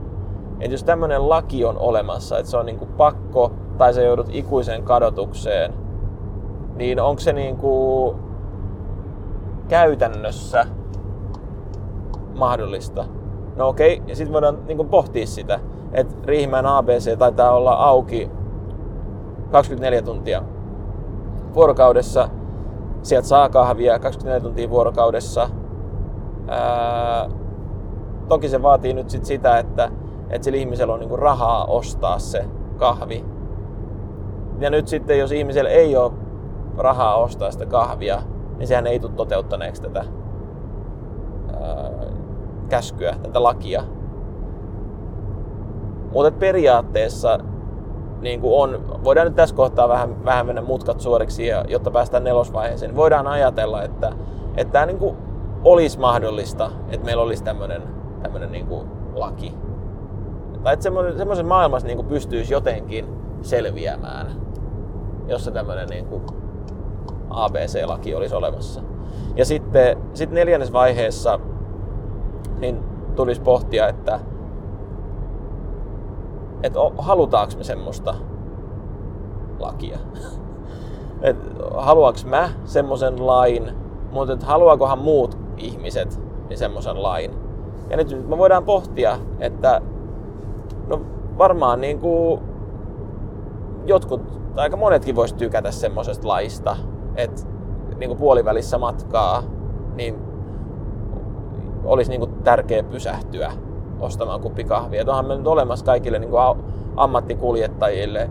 Et 0.60 0.70
jos 0.70 0.84
tämmöinen 0.84 1.28
laki 1.28 1.64
on 1.64 1.78
olemassa, 1.78 2.38
että 2.38 2.50
se 2.50 2.56
on 2.56 2.66
niinku 2.66 2.86
pakko 2.86 3.52
tai 3.78 3.94
sä 3.94 4.02
joudut 4.02 4.28
ikuiseen 4.30 4.82
kadotukseen, 4.82 5.74
niin 6.76 7.00
onko 7.00 7.20
se 7.20 7.32
niinku 7.32 8.16
käytännössä 9.68 10.66
mahdollista? 12.34 13.04
No 13.56 13.68
okei, 13.68 14.02
ja 14.06 14.16
sitten 14.16 14.32
voidaan 14.32 14.58
niinku 14.66 14.84
pohtia 14.84 15.26
sitä, 15.26 15.60
että 15.92 16.14
Riihimäen 16.24 16.66
ABC 16.66 17.18
taitaa 17.18 17.52
olla 17.56 17.72
auki 17.72 18.30
24 19.50 20.02
tuntia 20.02 20.42
vuorokaudessa. 21.54 22.28
Sieltä 23.02 23.28
saa 23.28 23.48
kahvia 23.48 23.98
24 23.98 24.40
tuntia 24.40 24.70
vuorokaudessa 24.70 25.48
Ää, 26.48 27.30
toki 28.28 28.48
se 28.48 28.62
vaatii 28.62 28.94
nyt 28.94 29.10
sit 29.10 29.24
sitä, 29.24 29.58
että, 29.58 29.90
että 30.30 30.44
sillä 30.44 30.58
ihmisellä 30.58 30.94
on 30.94 31.00
niinku 31.00 31.16
rahaa 31.16 31.64
ostaa 31.64 32.18
se 32.18 32.44
kahvi. 32.76 33.24
Ja 34.58 34.70
nyt 34.70 34.88
sitten, 34.88 35.18
jos 35.18 35.32
ihmisellä 35.32 35.70
ei 35.70 35.96
ole 35.96 36.12
rahaa 36.78 37.16
ostaa 37.16 37.50
sitä 37.50 37.66
kahvia, 37.66 38.22
niin 38.58 38.66
sehän 38.66 38.86
ei 38.86 38.98
tule 38.98 39.12
toteuttaneeksi 39.12 39.82
tätä 39.82 40.04
ää, 41.60 41.90
käskyä, 42.68 43.16
tätä 43.22 43.42
lakia. 43.42 43.82
Mutta 46.12 46.38
periaatteessa 46.38 47.38
niin 48.20 48.40
kuin 48.40 48.54
on, 48.54 49.00
voidaan 49.04 49.26
nyt 49.26 49.36
tässä 49.36 49.56
kohtaa 49.56 49.88
vähän, 49.88 50.24
vähän 50.24 50.46
mennä 50.46 50.62
mutkat 50.62 51.00
suoriksi, 51.00 51.48
jotta 51.68 51.90
päästään 51.90 52.24
nelosvaiheeseen. 52.24 52.90
Niin 52.90 52.96
voidaan 52.96 53.26
ajatella, 53.26 53.82
että, 53.82 54.12
että 54.56 54.72
tämä 54.72 54.86
niin 54.86 54.98
kuin 54.98 55.16
olisi 55.64 55.98
mahdollista, 55.98 56.70
että 56.88 57.06
meillä 57.06 57.22
olisi 57.22 57.44
tämmöinen 57.44 57.82
tämmöinen 58.22 58.52
niin 58.52 58.66
kuin 58.66 58.88
laki. 59.14 59.54
Tai 60.62 60.72
että 60.72 60.90
semmoisen 61.16 61.46
maailmassa 61.46 61.86
niin 61.86 61.96
kuin 61.96 62.08
pystyisi 62.08 62.52
jotenkin 62.52 63.06
selviämään, 63.42 64.26
jossa 65.28 65.50
tämmöinen 65.50 65.88
niin 65.88 66.06
kuin 66.06 66.22
ABC-laki 67.30 68.14
olisi 68.14 68.34
olemassa. 68.34 68.82
Ja 69.36 69.44
sitten 69.44 69.98
sit 70.14 70.30
neljännes 70.30 70.72
vaiheessa 70.72 71.40
niin 72.58 72.80
tulisi 73.16 73.40
pohtia, 73.40 73.88
että, 73.88 74.20
että 76.62 76.78
halutaanko 76.98 77.54
me 77.56 77.64
semmoista 77.64 78.14
lakia. 79.58 79.98
Et 81.22 81.36
haluanko 81.76 82.20
mä 82.26 82.50
semmoisen 82.64 83.26
lain, 83.26 83.70
mutta 84.12 84.32
että 84.32 84.46
haluaakohan 84.46 84.98
muut 84.98 85.45
ihmiset 85.56 86.20
niin 86.48 86.58
semmoisen 86.58 87.02
lain. 87.02 87.30
Ja 87.90 87.96
nyt 87.96 88.28
me 88.28 88.38
voidaan 88.38 88.64
pohtia, 88.64 89.18
että 89.40 89.80
no 90.86 91.00
varmaan 91.38 91.80
niin 91.80 91.98
kuin 91.98 92.40
jotkut, 93.86 94.22
aika 94.56 94.76
monetkin 94.76 95.16
vois 95.16 95.32
tykätä 95.32 95.70
semmoisesta 95.70 96.28
laista, 96.28 96.76
että 97.16 97.42
niin 97.96 98.08
kuin 98.08 98.18
puolivälissä 98.18 98.78
matkaa, 98.78 99.42
niin 99.94 100.18
olisi 101.84 102.10
niin 102.10 102.20
kuin 102.20 102.32
tärkeä 102.44 102.82
pysähtyä 102.82 103.52
ostamaan 104.00 104.40
kuppi 104.40 104.64
kahvia. 104.64 105.02
Et 105.02 105.08
onhan 105.08 105.26
me 105.26 105.36
nyt 105.36 105.46
olemassa 105.46 105.84
kaikille 105.84 106.18
niin 106.18 106.30
kuin 106.30 106.42
ammattikuljettajille, 106.96 108.30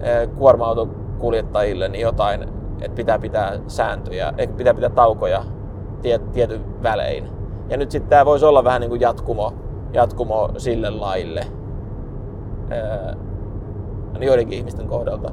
eh, 0.00 0.28
kuorma-autokuljettajille 0.36 1.88
niin 1.88 2.02
jotain, 2.02 2.42
että 2.80 2.96
pitää 2.96 3.18
pitää 3.18 3.58
sääntöjä, 3.66 4.32
pitää 4.56 4.74
pitää 4.74 4.90
taukoja 4.90 5.44
tiet, 6.02 6.32
tietyn 6.32 6.82
välein. 6.82 7.28
Ja 7.68 7.76
nyt 7.76 7.90
sitten 7.90 8.10
tämä 8.10 8.24
voisi 8.24 8.44
olla 8.44 8.64
vähän 8.64 8.80
niin 8.80 8.88
kuin 8.90 9.00
jatkumo, 9.00 9.52
jatkumo 9.92 10.50
sille 10.56 10.90
laille 10.90 11.40
ää, 12.70 13.16
joidenkin 14.20 14.58
ihmisten 14.58 14.88
kohdalta. 14.88 15.30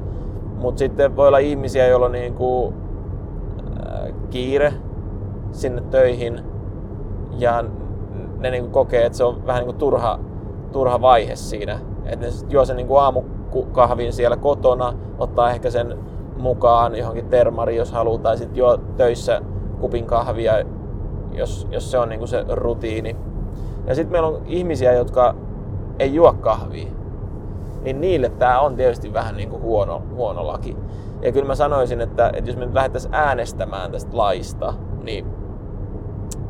Mutta 0.58 0.80
sitten 0.80 1.16
voi 1.16 1.28
olla 1.28 1.38
ihmisiä, 1.38 1.88
joilla 1.88 2.06
on 2.06 2.12
niin 2.12 2.34
kuin, 2.34 2.76
ää, 3.86 4.08
kiire 4.30 4.74
sinne 5.52 5.82
töihin 5.82 6.42
ja 7.38 7.64
ne 8.40 8.52
niin 8.52 8.64
kuin 8.64 8.72
kokee, 8.72 9.06
että 9.06 9.18
se 9.18 9.24
on 9.24 9.46
vähän 9.46 9.60
niin 9.60 9.66
kuin 9.66 9.78
turha, 9.78 10.20
turha 10.72 11.02
vaihe 11.02 11.36
siinä. 11.36 11.80
Että 12.06 12.26
ne 12.26 12.32
juo 12.50 12.66
sen 12.66 12.76
niin 12.76 12.88
kuin 12.88 13.02
aamukahvin 13.02 14.14
siellä 14.14 14.38
kotona, 14.38 14.94
ottaa 15.20 15.50
ehkä 15.50 15.70
sen 15.70 15.98
mukaan 16.38 16.96
johonkin 16.96 17.26
termari, 17.26 17.76
jos 17.76 17.92
haluaa, 17.92 18.18
tai 18.18 18.38
sitten 18.38 18.58
juo 18.58 18.78
töissä 18.78 19.42
kupin 19.80 20.06
kahvia, 20.06 20.54
jos, 21.32 21.68
jos 21.72 21.92
se 21.92 21.98
on 21.98 22.10
niin 22.10 22.20
kuin 22.20 22.30
se 22.30 22.46
rutiini. 22.50 23.16
Ja 23.88 23.96
sitten 23.96 24.12
meillä 24.12 24.28
on 24.28 24.42
ihmisiä, 24.46 24.94
jotka 24.94 25.36
ei 26.00 26.14
juo 26.14 26.34
kahvia. 26.34 26.88
Niin 27.82 28.02
niille 28.02 28.30
tämä 28.30 28.60
on 28.60 28.76
tietysti 28.76 29.14
vähän 29.14 29.38
niin 29.38 29.50
kuin 29.50 29.62
huono, 29.62 30.02
huono 30.16 30.48
laki. 30.48 30.78
Ja 31.22 31.32
kyllä 31.32 31.48
mä 31.48 31.56
sanoisin, 31.56 32.02
että, 32.02 32.32
että 32.34 32.50
jos 32.50 32.58
me 32.58 32.66
nyt 32.66 32.74
lähdettäisiin 32.74 33.14
äänestämään 33.14 33.92
tästä 33.92 34.18
laista, 34.18 34.74
niin 35.04 35.26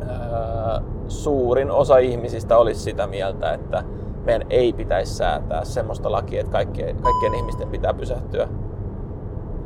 ää, 0.09 0.81
suurin 1.07 1.71
osa 1.71 1.97
ihmisistä 1.97 2.57
olisi 2.57 2.79
sitä 2.79 3.07
mieltä, 3.07 3.53
että 3.53 3.83
meidän 4.25 4.47
ei 4.49 4.73
pitäisi 4.73 5.13
säätää 5.13 5.65
semmoista 5.65 6.11
lakia, 6.11 6.39
että 6.39 6.51
kaikkien, 6.51 6.95
kaikkien 7.01 7.35
ihmisten 7.35 7.69
pitää 7.69 7.93
pysähtyä 7.93 8.47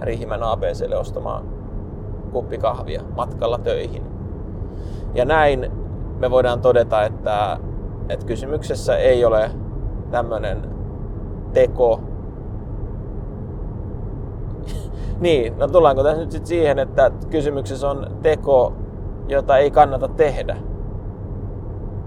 Riihimäen 0.02 0.44
ABClle 0.44 0.98
ostamaan 0.98 1.59
kuppi 2.30 2.58
kahvia 2.58 3.02
matkalla 3.16 3.58
töihin. 3.58 4.04
Ja 5.14 5.26
näin 5.26 5.72
me 6.20 6.32
voidaan 6.32 6.62
todeta, 6.62 7.04
että, 7.04 7.58
että 8.10 8.26
kysymyksessä 8.26 8.98
ei 8.98 9.26
ole 9.26 9.52
tämmöinen 10.12 10.70
teko. 11.54 12.00
niin, 15.20 15.58
no 15.58 15.68
tullaanko 15.68 16.04
tässä 16.04 16.22
nyt 16.22 16.32
sitten 16.32 16.48
siihen, 16.48 16.80
että 16.80 17.12
kysymyksessä 17.30 17.90
on 17.90 18.08
teko, 18.22 18.74
jota 19.28 19.58
ei 19.58 19.72
kannata 19.72 20.08
tehdä. 20.08 20.58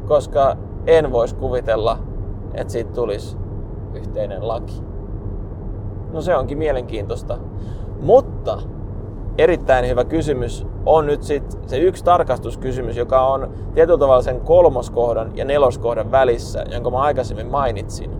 Koska 0.09 0.57
en 0.87 1.13
voisi 1.13 1.35
kuvitella, 1.35 1.99
että 2.55 2.73
siitä 2.73 2.93
tulisi 2.93 3.37
yhteinen 3.95 4.49
laki. 4.49 4.83
No 6.13 6.21
se 6.21 6.37
onkin 6.37 6.59
mielenkiintoista. 6.59 7.39
Mutta 8.01 8.59
erittäin 9.39 9.89
hyvä 9.89 10.05
kysymys 10.05 10.67
on 10.87 11.07
nyt 11.07 11.23
sit 11.23 11.59
se 11.67 11.79
yksi 11.79 12.05
tarkastuskysymys, 12.05 12.97
joka 12.97 13.27
on 13.27 13.51
tietyllä 13.75 13.99
tavalla 13.99 14.23
sen 14.23 14.41
kolmoskohdan 14.41 15.31
ja 15.35 15.45
neloskohdan 15.45 16.11
välissä, 16.11 16.65
jonka 16.73 16.91
mä 16.91 16.99
aikaisemmin 16.99 17.47
mainitsin. 17.47 18.11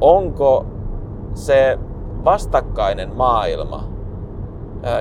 Onko 0.00 0.66
se 1.34 1.78
vastakkainen 2.24 3.16
maailma 3.16 3.84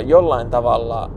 jollain 0.05 0.49
tavalla 0.49 1.11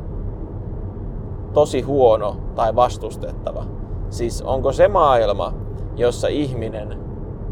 tosi 1.52 1.80
huono 1.80 2.36
tai 2.54 2.74
vastustettava? 2.74 3.64
Siis 4.10 4.42
onko 4.42 4.72
se 4.72 4.88
maailma, 4.88 5.52
jossa 5.96 6.28
ihminen 6.28 6.98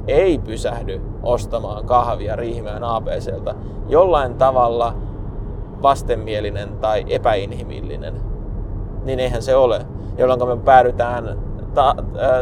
ei 0.06 0.38
pysähdy 0.38 1.00
ostamaan 1.22 1.84
kahvia 1.84 2.36
Riihimäen 2.36 2.84
ABCltä 2.84 3.54
jollain 3.88 4.34
tavalla 4.34 4.94
vastenmielinen 5.82 6.68
tai 6.80 7.04
epäinhimillinen, 7.08 8.14
niin 9.04 9.20
eihän 9.20 9.42
se 9.42 9.56
ole. 9.56 9.86
Jolloin 10.18 10.48
me 10.48 10.64
päädytään 10.64 11.38
ta- 11.74 11.94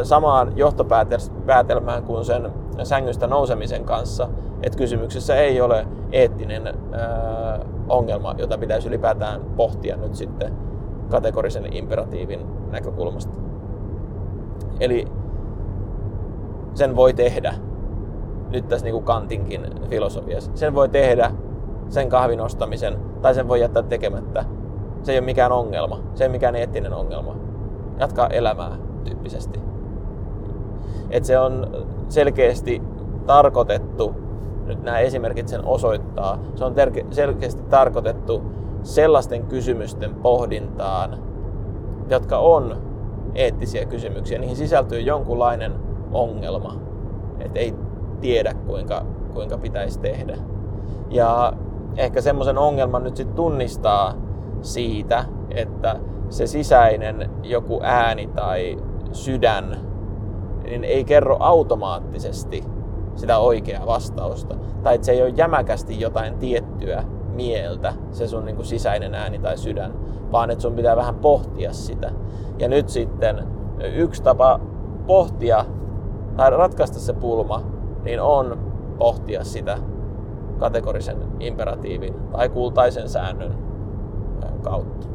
samaan 0.03 0.53
johtopäätelmään 0.55 2.03
kuin 2.03 2.25
sen 2.25 2.51
sängystä 2.83 3.27
nousemisen 3.27 3.83
kanssa, 3.83 4.29
että 4.63 4.77
kysymyksessä 4.77 5.35
ei 5.35 5.61
ole 5.61 5.87
eettinen 6.11 6.67
äh, 6.67 6.73
ongelma, 7.89 8.35
jota 8.37 8.57
pitäisi 8.57 8.87
ylipäätään 8.87 9.41
pohtia 9.55 9.97
nyt 9.97 10.15
sitten 10.15 10.53
kategorisen 11.09 11.73
imperatiivin 11.73 12.39
näkökulmasta. 12.71 13.37
Eli 14.79 15.07
sen 16.73 16.95
voi 16.95 17.13
tehdä, 17.13 17.53
nyt 18.49 18.67
tässä 18.67 18.85
niin 18.85 18.93
kuin 18.93 19.05
Kantinkin 19.05 19.65
filosofiassa, 19.89 20.51
sen 20.55 20.75
voi 20.75 20.89
tehdä 20.89 21.31
sen 21.89 22.09
kahvin 22.09 22.41
ostamisen, 22.41 22.97
tai 23.21 23.35
sen 23.35 23.47
voi 23.47 23.61
jättää 23.61 23.83
tekemättä. 23.83 24.45
Se 25.03 25.11
ei 25.11 25.17
ole 25.17 25.25
mikään 25.25 25.51
ongelma, 25.51 25.99
se 26.13 26.23
ei 26.23 26.27
ole 26.27 26.31
mikään 26.31 26.55
eettinen 26.55 26.93
ongelma. 26.93 27.35
Jatkaa 27.99 28.27
elämää 28.27 28.77
tyyppisesti. 29.03 29.59
Et 31.09 31.25
se 31.25 31.39
on 31.39 31.67
selkeästi 32.09 32.81
tarkoitettu, 33.25 34.15
nyt 34.65 34.83
nämä 34.83 34.99
esimerkit 34.99 35.47
sen 35.47 35.65
osoittaa, 35.65 36.39
se 36.55 36.65
on 36.65 36.75
selkeästi 37.11 37.61
tarkoitettu 37.69 38.43
sellaisten 38.83 39.43
kysymysten 39.43 40.15
pohdintaan, 40.15 41.17
jotka 42.09 42.37
on 42.37 42.77
eettisiä 43.35 43.85
kysymyksiä. 43.85 44.39
Niihin 44.39 44.55
sisältyy 44.55 44.99
jonkunlainen 44.99 45.73
ongelma, 46.11 46.75
että 47.39 47.59
ei 47.59 47.73
tiedä 48.21 48.53
kuinka, 48.67 49.05
kuinka 49.33 49.57
pitäisi 49.57 49.99
tehdä. 49.99 50.37
Ja 51.09 51.53
ehkä 51.99 52.21
semmoisen 52.21 52.57
ongelman 52.57 53.03
nyt 53.03 53.15
sitten 53.17 53.35
tunnistaa 53.35 54.13
siitä, 54.61 55.25
että 55.49 55.95
se 56.29 56.47
sisäinen 56.47 57.29
joku 57.43 57.79
ääni 57.83 58.27
tai 58.27 58.77
sydän 59.11 59.77
niin 60.63 60.83
ei 60.83 61.03
kerro 61.03 61.37
automaattisesti 61.39 62.63
sitä 63.15 63.37
oikeaa 63.37 63.85
vastausta. 63.85 64.55
Tai 64.83 64.95
että 64.95 65.05
se 65.05 65.11
ei 65.11 65.21
ole 65.21 65.29
jämäkästi 65.29 65.99
jotain 65.99 66.37
tiettyä 66.37 67.03
mieltä, 67.33 67.93
se 68.11 68.27
sun 68.27 68.45
niin 68.45 68.55
kuin 68.55 68.65
sisäinen 68.65 69.15
ääni 69.15 69.39
tai 69.39 69.57
sydän, 69.57 69.93
vaan 70.31 70.51
että 70.51 70.61
sun 70.61 70.75
pitää 70.75 70.95
vähän 70.95 71.15
pohtia 71.15 71.73
sitä. 71.73 72.11
Ja 72.59 72.67
nyt 72.67 72.89
sitten 72.89 73.47
yksi 73.93 74.23
tapa 74.23 74.59
pohtia 75.07 75.65
tai 76.37 76.49
ratkaista 76.49 76.99
se 76.99 77.13
pulma, 77.13 77.61
niin 78.03 78.21
on 78.21 78.59
pohtia 78.97 79.43
sitä 79.43 79.77
kategorisen 80.59 81.17
imperatiivin 81.39 82.13
tai 82.31 82.49
kultaisen 82.49 83.09
säännön 83.09 83.55
kautta. 84.63 85.07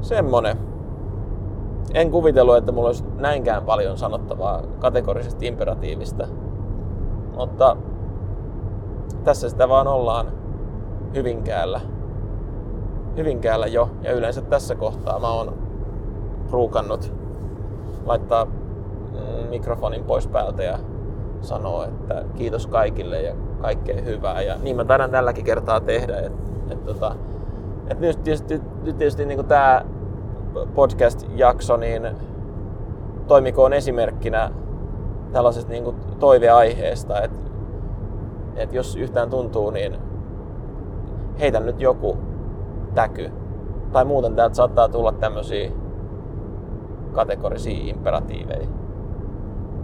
Semmonen. 0.00 0.56
En 1.94 2.10
kuvitellut, 2.10 2.56
että 2.56 2.72
mulla 2.72 2.88
olisi 2.88 3.04
näinkään 3.16 3.62
paljon 3.62 3.98
sanottavaa 3.98 4.62
kategorisesta 4.78 5.44
imperatiivista, 5.44 6.28
mutta 7.36 7.76
tässä 9.24 9.48
sitä 9.48 9.68
vaan 9.68 9.86
ollaan 9.86 10.26
Hyvinkäällä. 11.14 11.80
Hyvinkäällä 13.16 13.66
jo, 13.66 13.90
ja 14.02 14.12
yleensä 14.12 14.40
tässä 14.40 14.74
kohtaa 14.74 15.18
mä 15.18 15.30
oon 15.30 15.54
ruukannut 16.50 17.12
laittaa 18.06 18.44
mm, 18.44 19.48
mikrofonin 19.50 20.04
pois 20.04 20.26
päältä 20.26 20.62
ja 20.62 20.78
sanoo, 21.40 21.84
että 21.84 22.24
kiitos 22.34 22.66
kaikille 22.66 23.22
ja 23.22 23.34
kaikkea 23.60 24.02
hyvää. 24.02 24.42
Ja 24.42 24.56
niin 24.62 24.76
mä 24.76 24.84
taidan 24.84 25.10
tälläkin 25.10 25.44
kertaa 25.44 25.80
tehdä. 25.80 26.18
Et, 26.18 26.32
et, 26.70 26.84
tota, 26.84 27.16
et 27.90 28.00
nyt 28.00 28.22
tietysti, 28.22 28.60
nyt 28.82 28.98
tietysti 28.98 29.26
niin 29.26 29.46
tämä 29.46 29.84
podcast-jakso 30.74 31.76
niin 31.76 32.08
toimikoon 33.26 33.72
esimerkkinä 33.72 34.50
tällaisesta 35.32 35.72
niin 35.72 35.84
kuin 35.84 35.96
toiveaiheesta, 36.18 37.20
että 37.20 37.50
et 38.56 38.72
jos 38.72 38.96
yhtään 38.96 39.30
tuntuu, 39.30 39.70
niin 39.70 39.96
heitä 41.40 41.60
nyt 41.60 41.80
joku 41.80 42.18
täky. 42.94 43.30
Tai 43.92 44.04
muuten 44.04 44.36
täältä 44.36 44.54
saattaa 44.54 44.88
tulla 44.88 45.12
tämmöisiä 45.12 45.70
kategorisia 47.12 47.90
imperatiiveja 47.90 48.66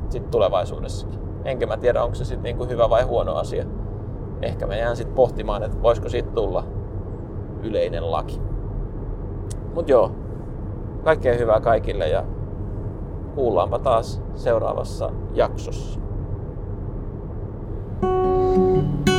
sitten 0.08 0.30
tulevaisuudessakin 0.30 1.21
enkä 1.44 1.66
mä 1.66 1.76
tiedä, 1.76 2.02
onko 2.02 2.14
se 2.14 2.24
sitten 2.24 2.42
niinku 2.42 2.64
hyvä 2.64 2.90
vai 2.90 3.02
huono 3.02 3.34
asia. 3.34 3.64
Ehkä 4.42 4.66
mä 4.66 4.76
jään 4.76 4.96
sitten 4.96 5.14
pohtimaan, 5.14 5.62
että 5.62 5.82
voisiko 5.82 6.08
siitä 6.08 6.30
tulla 6.30 6.64
yleinen 7.62 8.10
laki. 8.10 8.40
Mut 9.74 9.88
joo, 9.88 10.12
kaikkea 11.04 11.34
hyvää 11.38 11.60
kaikille 11.60 12.08
ja 12.08 12.24
kuullaanpa 13.34 13.78
taas 13.78 14.22
seuraavassa 14.34 15.10
jaksossa. 15.34 16.00
thank 18.02 19.08
you 19.08 19.11